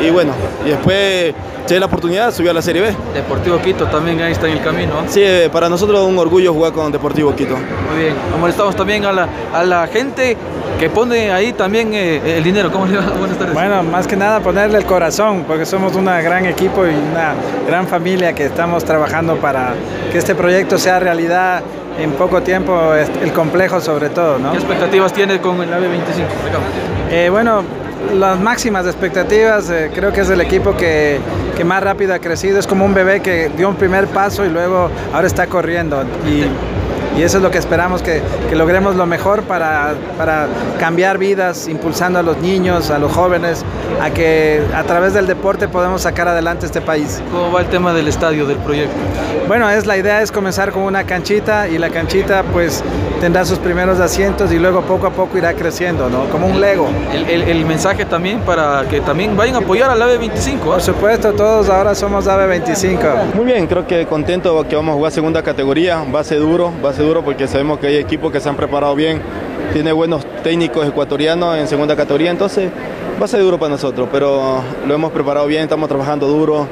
y 0.05 0.09
bueno, 0.09 0.33
y 0.65 0.69
después 0.69 1.33
si 1.65 1.73
hay 1.73 1.79
la 1.79 1.85
oportunidad 1.85 2.33
subir 2.33 2.49
a 2.49 2.53
la 2.53 2.61
Serie 2.61 2.81
B. 2.81 2.93
Deportivo 3.13 3.59
Quito 3.61 3.85
también 3.85 4.21
ahí 4.21 4.31
está 4.31 4.47
en 4.47 4.57
el 4.57 4.63
camino. 4.63 4.93
Sí, 5.07 5.21
eh, 5.23 5.49
para 5.51 5.69
nosotros 5.69 6.01
es 6.01 6.07
un 6.07 6.17
orgullo 6.17 6.53
jugar 6.53 6.73
con 6.73 6.91
Deportivo 6.91 7.35
Quito. 7.35 7.55
Muy 7.55 8.03
bien, 8.03 8.15
molestamos 8.39 8.75
también 8.75 9.05
a 9.05 9.11
la, 9.11 9.27
a 9.53 9.63
la 9.63 9.87
gente 9.87 10.37
que 10.79 10.89
pone 10.89 11.31
ahí 11.31 11.53
también 11.53 11.93
el 11.93 12.43
dinero. 12.43 12.71
¿Cómo 12.71 12.87
le 12.87 12.97
va? 12.97 13.03
Buenas 13.19 13.37
tardes. 13.37 13.53
Bueno, 13.53 13.83
más 13.83 14.07
que 14.07 14.15
nada 14.15 14.39
ponerle 14.39 14.79
el 14.79 14.85
corazón, 14.85 15.45
porque 15.47 15.65
somos 15.65 15.95
una 15.95 16.21
gran 16.21 16.45
equipo 16.45 16.85
y 16.85 16.89
una 16.89 17.33
gran 17.67 17.87
familia 17.87 18.33
que 18.33 18.45
estamos 18.45 18.83
trabajando 18.83 19.37
para 19.37 19.73
que 20.11 20.17
este 20.17 20.35
proyecto 20.35 20.77
sea 20.77 20.99
realidad 20.99 21.61
en 21.99 22.11
poco 22.13 22.41
tiempo, 22.41 22.93
el 22.95 23.31
complejo 23.33 23.79
sobre 23.79 24.09
todo. 24.09 24.39
¿no? 24.39 24.51
¿Qué 24.51 24.57
expectativas 24.57 25.13
tiene 25.13 25.39
con 25.39 25.61
el 25.61 25.71
AVE 25.73 25.87
25? 25.87 26.29
Eh, 27.11 27.29
bueno, 27.29 27.63
las 28.13 28.39
máximas 28.39 28.85
expectativas, 28.85 29.69
eh, 29.69 29.91
creo 29.93 30.11
que 30.11 30.21
es 30.21 30.29
el 30.29 30.41
equipo 30.41 30.75
que, 30.75 31.19
que, 31.55 31.63
más 31.63 31.81
rápido 31.83 32.13
ha 32.13 32.19
crecido, 32.19 32.59
es 32.59 32.67
como 32.67 32.85
un 32.85 32.93
bebé 32.93 33.21
que 33.21 33.49
dio 33.55 33.69
un 33.69 33.75
primer 33.75 34.07
paso 34.07 34.45
y 34.45 34.49
luego 34.49 34.89
ahora 35.13 35.27
está 35.27 35.47
corriendo. 35.47 36.03
Y, 36.27 36.45
y 37.17 37.23
eso 37.23 37.37
es 37.37 37.43
lo 37.43 37.51
que 37.51 37.57
esperamos, 37.57 38.01
que, 38.01 38.21
que 38.49 38.55
logremos 38.55 38.95
lo 38.95 39.05
mejor 39.05 39.43
para, 39.43 39.93
para, 40.17 40.47
cambiar 40.79 41.17
vidas, 41.17 41.67
impulsando 41.67 42.19
a 42.19 42.23
los 42.23 42.37
niños, 42.37 42.89
a 42.89 42.97
los 42.97 43.11
jóvenes, 43.11 43.63
a 44.01 44.09
que 44.09 44.61
a 44.73 44.83
través 44.83 45.13
del 45.13 45.27
deporte 45.27 45.67
podemos 45.67 46.01
sacar 46.01 46.27
adelante 46.27 46.65
este 46.65 46.81
país. 46.81 47.21
¿Cómo 47.31 47.51
va 47.51 47.61
el 47.61 47.67
tema 47.67 47.93
del 47.93 48.07
estadio, 48.07 48.45
del 48.45 48.57
proyecto? 48.57 48.95
Bueno, 49.47 49.69
es, 49.69 49.85
la 49.85 49.97
idea 49.97 50.21
es 50.21 50.31
comenzar 50.31 50.71
con 50.71 50.83
una 50.83 51.03
canchita 51.03 51.67
y 51.67 51.77
la 51.77 51.89
canchita 51.89 52.43
pues 52.51 52.83
tendrá 53.19 53.45
sus 53.45 53.59
primeros 53.59 53.99
asientos 53.99 54.51
y 54.51 54.57
luego 54.57 54.81
poco 54.81 55.07
a 55.07 55.11
poco 55.11 55.37
irá 55.37 55.53
creciendo, 55.53 56.09
¿no? 56.09 56.25
Como 56.29 56.47
un 56.47 56.59
Lego. 56.59 56.89
El, 57.13 57.29
el, 57.29 57.41
el 57.43 57.65
mensaje 57.65 58.05
también 58.05 58.39
para 58.39 58.85
que 58.89 59.01
también 59.01 59.37
vayan 59.37 59.55
a 59.55 59.59
apoyar 59.59 59.89
al 59.91 60.01
AVE 60.01 60.17
25. 60.17 60.65
Por 60.65 60.81
supuesto, 60.81 61.33
todos 61.33 61.69
ahora 61.69 61.93
somos 61.93 62.27
AVE 62.27 62.47
25. 62.47 63.01
Muy 63.35 63.45
bien, 63.45 63.67
creo 63.67 63.85
que 63.85 64.07
contento 64.07 64.65
que 64.67 64.75
vamos 64.75 64.93
a 64.93 64.95
jugar 64.95 65.11
segunda 65.11 65.43
categoría, 65.43 66.03
base 66.11 66.35
duro, 66.35 66.71
duro 67.01 67.23
porque 67.23 67.47
sabemos 67.47 67.79
que 67.79 67.87
hay 67.87 67.97
equipos 67.97 68.31
que 68.31 68.39
se 68.39 68.49
han 68.49 68.55
preparado 68.55 68.95
bien, 68.95 69.21
tiene 69.73 69.91
buenos 69.91 70.25
técnicos 70.43 70.87
ecuatorianos 70.87 71.57
en 71.57 71.67
segunda 71.67 71.95
categoría, 71.95 72.31
entonces 72.31 72.69
va 73.19 73.25
a 73.25 73.27
ser 73.27 73.41
duro 73.41 73.57
para 73.57 73.71
nosotros, 73.71 74.09
pero 74.11 74.61
lo 74.87 74.93
hemos 74.93 75.11
preparado 75.11 75.47
bien, 75.47 75.63
estamos 75.63 75.87
trabajando 75.87 76.27
duro, 76.27 76.67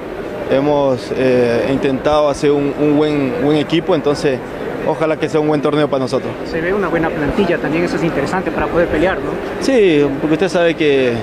hemos 0.51 1.11
eh, 1.15 1.69
intentado 1.71 2.29
hacer 2.29 2.51
un, 2.51 2.97
buen, 2.97 3.33
buen 3.43 3.57
equipo, 3.57 3.95
entonces 3.95 4.39
ojalá 4.87 5.17
que 5.17 5.29
sea 5.29 5.39
un 5.39 5.47
buen 5.47 5.61
torneo 5.61 5.87
para 5.87 6.01
nosotros. 6.01 6.31
Se 6.45 6.59
ve 6.59 6.73
una 6.73 6.87
buena 6.87 7.09
plantilla, 7.09 7.57
también 7.57 7.83
eso 7.85 7.97
es 7.97 8.03
interesante 8.03 8.51
para 8.51 8.67
poder 8.67 8.87
pelear, 8.87 9.17
¿no? 9.17 9.31
Sí, 9.61 10.05
porque 10.21 10.33
usted 10.33 10.49
sabe 10.49 10.75
que, 10.75 11.13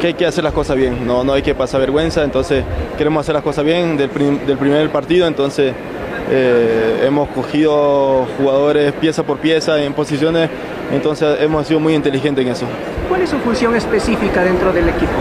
que 0.00 0.08
hay 0.08 0.14
que 0.14 0.26
hacer 0.26 0.42
las 0.42 0.52
cosas 0.52 0.76
bien, 0.76 1.06
no, 1.06 1.22
no 1.22 1.34
hay 1.34 1.42
que 1.42 1.54
pasar 1.54 1.80
vergüenza, 1.80 2.24
entonces 2.24 2.64
queremos 2.96 3.20
hacer 3.20 3.34
las 3.34 3.44
cosas 3.44 3.64
bien 3.64 3.96
del, 3.96 4.10
del 4.46 4.56
primer 4.56 4.88
partido, 4.90 5.26
entonces 5.26 5.72
eh, 6.30 7.04
hemos 7.06 7.28
cogido 7.28 8.26
jugadores 8.36 8.92
pieza 8.92 9.22
por 9.22 9.38
pieza 9.38 9.82
en 9.82 9.92
posiciones, 9.92 10.50
entonces 10.92 11.38
hemos 11.40 11.66
sido 11.66 11.80
muy 11.80 11.94
inteligentes 11.94 12.44
en 12.44 12.52
eso. 12.52 12.66
¿Cuál 13.08 13.22
es 13.22 13.30
su 13.30 13.38
función 13.38 13.74
específica 13.76 14.42
dentro 14.42 14.72
del 14.72 14.88
equipo? 14.88 15.12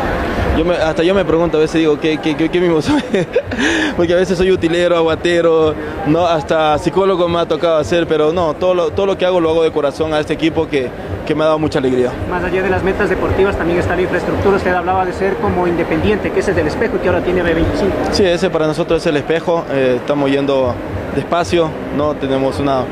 Yo 0.57 0.71
hasta 0.71 1.03
yo 1.03 1.13
me 1.13 1.25
pregunto, 1.25 1.57
a 1.57 1.61
veces 1.61 1.79
digo, 1.79 1.99
¿qué, 1.99 2.17
qué, 2.17 2.35
qué, 2.35 2.61
mismo 2.61 2.81
soy? 2.81 3.03
Porque 3.97 4.13
a 4.13 4.15
veces 4.15 4.37
soy 4.37 4.51
utilero, 4.51 4.95
aguatero, 4.95 5.75
no, 6.07 6.25
hasta 6.25 6.77
psicólogo 6.77 7.27
me 7.27 7.39
ha 7.39 7.45
tocado 7.45 7.77
hacer, 7.77 8.07
pero 8.07 8.31
no, 8.31 8.53
todo 8.53 8.73
lo, 8.73 8.91
todo 8.91 9.05
lo 9.05 9.17
que 9.17 9.25
hago 9.25 9.41
lo 9.41 9.49
hago 9.49 9.63
de 9.63 9.71
corazón 9.71 10.13
a 10.13 10.19
este 10.19 10.33
equipo 10.33 10.67
que, 10.67 10.89
que 11.27 11.35
me 11.35 11.43
ha 11.43 11.47
dado 11.47 11.59
mucha 11.59 11.79
alegría. 11.79 12.11
Más 12.29 12.41
allá 12.41 12.61
de 12.63 12.69
las 12.69 12.83
metas 12.83 13.09
deportivas 13.09 13.57
también 13.57 13.79
está 13.79 13.95
la 13.95 14.03
infraestructura, 14.03 14.55
usted 14.55 14.73
hablaba 14.73 15.05
de 15.05 15.11
ser 15.11 15.35
como 15.37 15.67
independiente, 15.67 16.31
que 16.31 16.39
es 16.39 16.47
el 16.47 16.55
del 16.55 16.67
espejo 16.67 16.95
y 16.95 16.99
que 16.99 17.09
ahora 17.09 17.21
tiene 17.21 17.43
B25. 17.43 18.13
Sí, 18.13 18.23
ese 18.23 18.49
para 18.49 18.65
nosotros 18.65 19.01
es 19.01 19.07
el 19.07 19.17
espejo, 19.17 19.65
eh, 19.71 19.97
estamos 19.97 20.31
yendo 20.31 20.73
despacio, 21.15 21.69
¿no? 21.97 22.13
Tenemos 22.15 22.59
una 22.59 22.83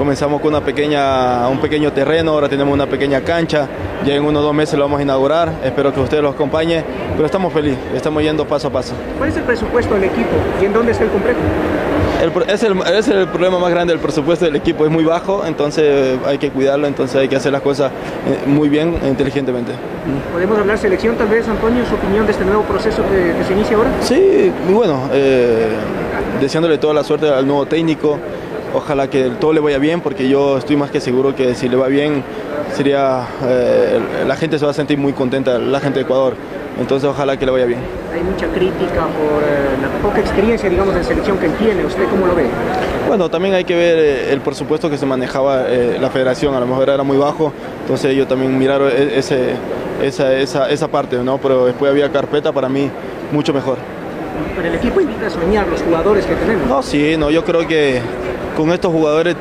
comenzamos 0.00 0.40
con 0.40 0.54
una 0.54 0.64
pequeña, 0.64 1.46
un 1.48 1.58
pequeño 1.58 1.92
terreno, 1.92 2.30
ahora 2.30 2.48
tenemos 2.48 2.72
una 2.72 2.86
pequeña 2.86 3.20
cancha, 3.20 3.68
ya 4.02 4.14
en 4.14 4.24
unos 4.24 4.42
dos 4.42 4.54
meses 4.54 4.78
lo 4.78 4.86
vamos 4.86 4.98
a 4.98 5.02
inaugurar, 5.02 5.52
espero 5.62 5.92
que 5.92 6.00
ustedes 6.00 6.22
los 6.22 6.34
acompañen, 6.34 6.82
pero 7.12 7.26
estamos 7.26 7.52
felices, 7.52 7.78
estamos 7.94 8.22
yendo 8.22 8.46
paso 8.46 8.68
a 8.68 8.70
paso. 8.72 8.94
¿Cuál 9.18 9.28
es 9.28 9.36
el 9.36 9.42
presupuesto 9.42 9.92
del 9.92 10.04
equipo 10.04 10.30
y 10.58 10.64
en 10.64 10.72
dónde 10.72 10.92
está 10.92 11.04
el 11.04 11.10
complejo? 11.10 11.38
es, 12.48 12.62
el, 12.62 12.80
es, 12.80 13.08
el, 13.08 13.28
problema 13.28 13.58
más 13.58 13.70
grande 13.70 13.92
del 13.92 14.00
presupuesto 14.00 14.46
del 14.46 14.56
equipo, 14.56 14.86
es 14.86 14.90
muy 14.90 15.04
bajo, 15.04 15.44
entonces 15.44 16.18
hay 16.26 16.38
que 16.38 16.48
cuidarlo, 16.48 16.86
entonces 16.86 17.16
hay 17.16 17.28
que 17.28 17.36
hacer 17.36 17.52
las 17.52 17.60
cosas 17.60 17.92
eh, 18.26 18.48
muy 18.48 18.70
bien 18.70 18.96
e 19.04 19.08
inteligentemente. 19.08 19.72
¿Podemos 20.32 20.58
hablar 20.58 20.78
selección 20.78 21.16
tal 21.16 21.28
vez, 21.28 21.46
Antonio, 21.46 21.84
su 21.84 21.94
opinión 21.94 22.24
de 22.24 22.32
este 22.32 22.46
nuevo 22.46 22.62
proceso 22.62 23.02
que, 23.02 23.34
que 23.36 23.44
se 23.44 23.52
inicia 23.52 23.76
ahora? 23.76 23.90
Sí, 24.00 24.50
muy 24.64 24.74
bueno, 24.74 25.10
eh, 25.12 25.68
deseándole 26.40 26.78
toda 26.78 26.94
la 26.94 27.04
suerte 27.04 27.28
al 27.28 27.46
nuevo 27.46 27.66
técnico, 27.66 28.18
ojalá 28.74 29.08
que 29.08 29.30
todo 29.40 29.52
le 29.52 29.60
vaya 29.60 29.78
bien, 29.78 30.00
porque 30.00 30.28
yo 30.28 30.58
estoy 30.58 30.76
más 30.76 30.90
que 30.90 31.00
seguro 31.00 31.34
que 31.34 31.54
si 31.54 31.68
le 31.68 31.76
va 31.76 31.88
bien, 31.88 32.22
sería 32.74 33.26
eh, 33.44 34.00
la 34.26 34.36
gente 34.36 34.58
se 34.58 34.64
va 34.64 34.70
a 34.70 34.74
sentir 34.74 34.98
muy 34.98 35.12
contenta, 35.12 35.58
la 35.58 35.80
gente 35.80 35.98
de 36.00 36.04
Ecuador. 36.04 36.34
Entonces 36.78 37.08
ojalá 37.08 37.36
que 37.36 37.44
le 37.44 37.52
vaya 37.52 37.66
bien. 37.66 37.80
Hay 38.14 38.22
mucha 38.22 38.46
crítica 38.46 39.06
por 39.06 39.42
eh, 39.42 39.76
la 39.82 39.88
poca 40.02 40.20
experiencia, 40.20 40.70
digamos, 40.70 40.94
de 40.94 41.04
selección 41.04 41.36
que 41.38 41.48
tiene. 41.50 41.84
¿Usted 41.84 42.08
cómo 42.08 42.26
lo 42.26 42.34
ve? 42.34 42.44
Bueno, 43.06 43.28
también 43.28 43.54
hay 43.54 43.64
que 43.64 43.74
ver 43.74 43.98
eh, 43.98 44.32
el 44.32 44.40
presupuesto 44.40 44.88
que 44.88 44.96
se 44.96 45.04
manejaba 45.04 45.64
la 46.00 46.10
federación. 46.10 46.54
A 46.54 46.60
lo 46.60 46.66
mejor 46.66 46.88
era 46.88 47.02
muy 47.02 47.18
bajo, 47.18 47.52
entonces 47.82 48.14
yo 48.16 48.26
también 48.26 48.56
miraron 48.56 48.90
ese, 48.90 49.50
esa, 50.02 50.34
esa, 50.36 50.70
esa 50.70 50.88
parte, 50.88 51.16
¿no? 51.18 51.38
Pero 51.38 51.66
después 51.66 51.90
había 51.90 52.10
carpeta 52.10 52.52
para 52.52 52.68
mí 52.68 52.90
mucho 53.32 53.52
mejor. 53.52 53.76
Pero 54.56 54.68
el 54.68 54.74
equipo 54.74 55.00
invita 55.00 55.26
a 55.26 55.30
soñar 55.30 55.66
los 55.68 55.82
jugadores 55.82 56.24
que 56.24 56.34
tenemos. 56.34 56.66
No, 56.66 56.82
sí, 56.82 57.16
no, 57.18 57.30
yo 57.30 57.44
creo 57.44 57.66
que 57.66 58.00
con 58.60 58.72
estos 58.72 58.92
jugadores, 58.92 59.36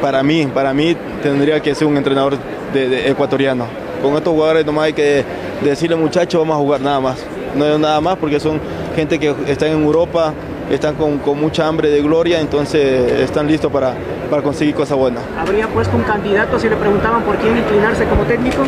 para 0.00 0.22
mí, 0.22 0.46
para 0.46 0.72
mí 0.72 0.96
tendría 1.22 1.60
que 1.60 1.74
ser 1.74 1.86
un 1.86 1.98
entrenador 1.98 2.38
de, 2.72 2.88
de 2.88 3.10
ecuatoriano. 3.10 3.66
Con 4.02 4.14
estos 4.14 4.32
jugadores 4.32 4.64
nomás 4.64 4.86
hay 4.86 4.94
que 4.94 5.22
decirle 5.62 5.96
muchachos, 5.96 6.40
vamos 6.40 6.56
a 6.56 6.58
jugar 6.60 6.80
nada 6.80 6.98
más. 6.98 7.18
No 7.54 7.66
es 7.66 7.78
nada 7.78 8.00
más 8.00 8.16
porque 8.16 8.40
son 8.40 8.58
gente 8.96 9.18
que 9.18 9.34
está 9.48 9.66
en 9.66 9.82
Europa, 9.82 10.32
están 10.70 10.94
con, 10.94 11.18
con 11.18 11.38
mucha 11.38 11.66
hambre 11.66 11.90
de 11.90 12.00
gloria, 12.00 12.40
entonces 12.40 13.12
están 13.20 13.46
listos 13.46 13.70
para, 13.70 13.92
para 14.30 14.40
conseguir 14.40 14.74
cosas 14.74 14.96
buenas. 14.96 15.22
¿Habría 15.38 15.68
puesto 15.68 15.94
un 15.94 16.04
candidato 16.04 16.58
si 16.58 16.66
le 16.70 16.76
preguntaban 16.76 17.22
por 17.22 17.36
quién 17.36 17.58
inclinarse 17.58 18.06
como 18.06 18.22
técnico? 18.22 18.62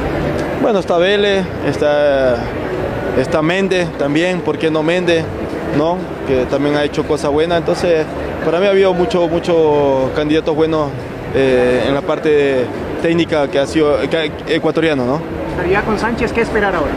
Bueno, 0.60 0.78
está 0.78 0.98
Vélez, 0.98 1.46
está, 1.66 2.36
está 3.18 3.40
Méndez 3.40 3.88
también, 3.96 4.42
¿por 4.42 4.58
qué 4.58 4.70
no 4.70 4.82
Méndez? 4.82 5.24
¿no? 5.76 5.96
Que 6.26 6.44
también 6.44 6.76
ha 6.76 6.84
hecho 6.84 7.04
cosas 7.04 7.30
buenas, 7.30 7.58
entonces 7.58 8.04
para 8.46 8.60
mí 8.60 8.66
ha 8.66 8.70
habido 8.70 8.94
muchos 8.94 9.28
muchos 9.30 10.10
candidatos 10.14 10.54
buenos 10.56 10.88
eh, 11.34 11.84
en 11.88 11.92
la 11.94 12.00
parte 12.00 12.64
técnica 13.02 13.50
que 13.50 13.58
ha 13.58 13.66
sido 13.66 13.98
que- 14.08 14.30
ecuatoriano, 14.46 15.04
¿no? 15.04 15.20
Estaría 15.50 15.82
con 15.82 15.98
Sánchez, 15.98 16.32
¿qué 16.32 16.40
esperar 16.42 16.74
ahora? 16.74 16.92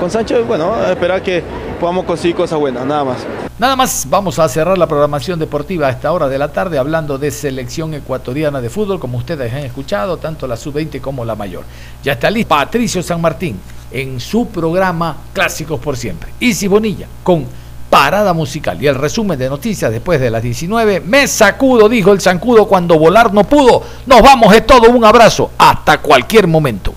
Con 0.00 0.10
Sánchez, 0.10 0.46
bueno, 0.46 0.72
esperar 0.90 1.22
que 1.22 1.42
podamos 1.80 2.04
conseguir 2.04 2.36
cosas 2.36 2.58
buenas, 2.58 2.86
nada 2.86 3.04
más. 3.04 3.18
Nada 3.58 3.74
más, 3.74 4.06
vamos 4.08 4.38
a 4.38 4.48
cerrar 4.48 4.78
la 4.78 4.86
programación 4.86 5.38
deportiva 5.38 5.88
a 5.88 5.90
esta 5.90 6.12
hora 6.12 6.28
de 6.28 6.38
la 6.38 6.48
tarde 6.52 6.78
hablando 6.78 7.18
de 7.18 7.30
selección 7.30 7.92
ecuatoriana 7.94 8.60
de 8.60 8.70
fútbol, 8.70 9.00
como 9.00 9.18
ustedes 9.18 9.52
han 9.52 9.60
escuchado, 9.64 10.18
tanto 10.18 10.46
la 10.46 10.56
sub-20 10.56 11.00
como 11.00 11.24
la 11.24 11.34
mayor. 11.34 11.64
Ya 12.04 12.12
está 12.12 12.30
listo 12.30 12.50
Patricio 12.50 13.02
San 13.02 13.20
Martín 13.20 13.58
en 13.90 14.20
su 14.20 14.46
programa 14.48 15.16
Clásicos 15.32 15.80
por 15.80 15.96
Siempre. 15.96 16.30
Easy 16.38 16.68
Bonilla 16.68 17.08
con 17.22 17.46
parada 17.90 18.32
musical 18.32 18.82
y 18.82 18.86
el 18.86 18.94
resumen 18.94 19.38
de 19.38 19.48
noticias 19.48 19.90
después 19.90 20.20
de 20.20 20.30
las 20.30 20.42
19. 20.42 21.00
Me 21.00 21.26
sacudo, 21.26 21.88
dijo 21.88 22.12
el 22.12 22.20
zancudo 22.20 22.66
cuando 22.66 22.98
volar 22.98 23.32
no 23.32 23.44
pudo. 23.44 23.82
Nos 24.06 24.22
vamos, 24.22 24.54
es 24.54 24.66
todo, 24.66 24.90
un 24.90 25.04
abrazo. 25.04 25.50
Hasta 25.58 25.98
cualquier 25.98 26.46
momento. 26.46 26.92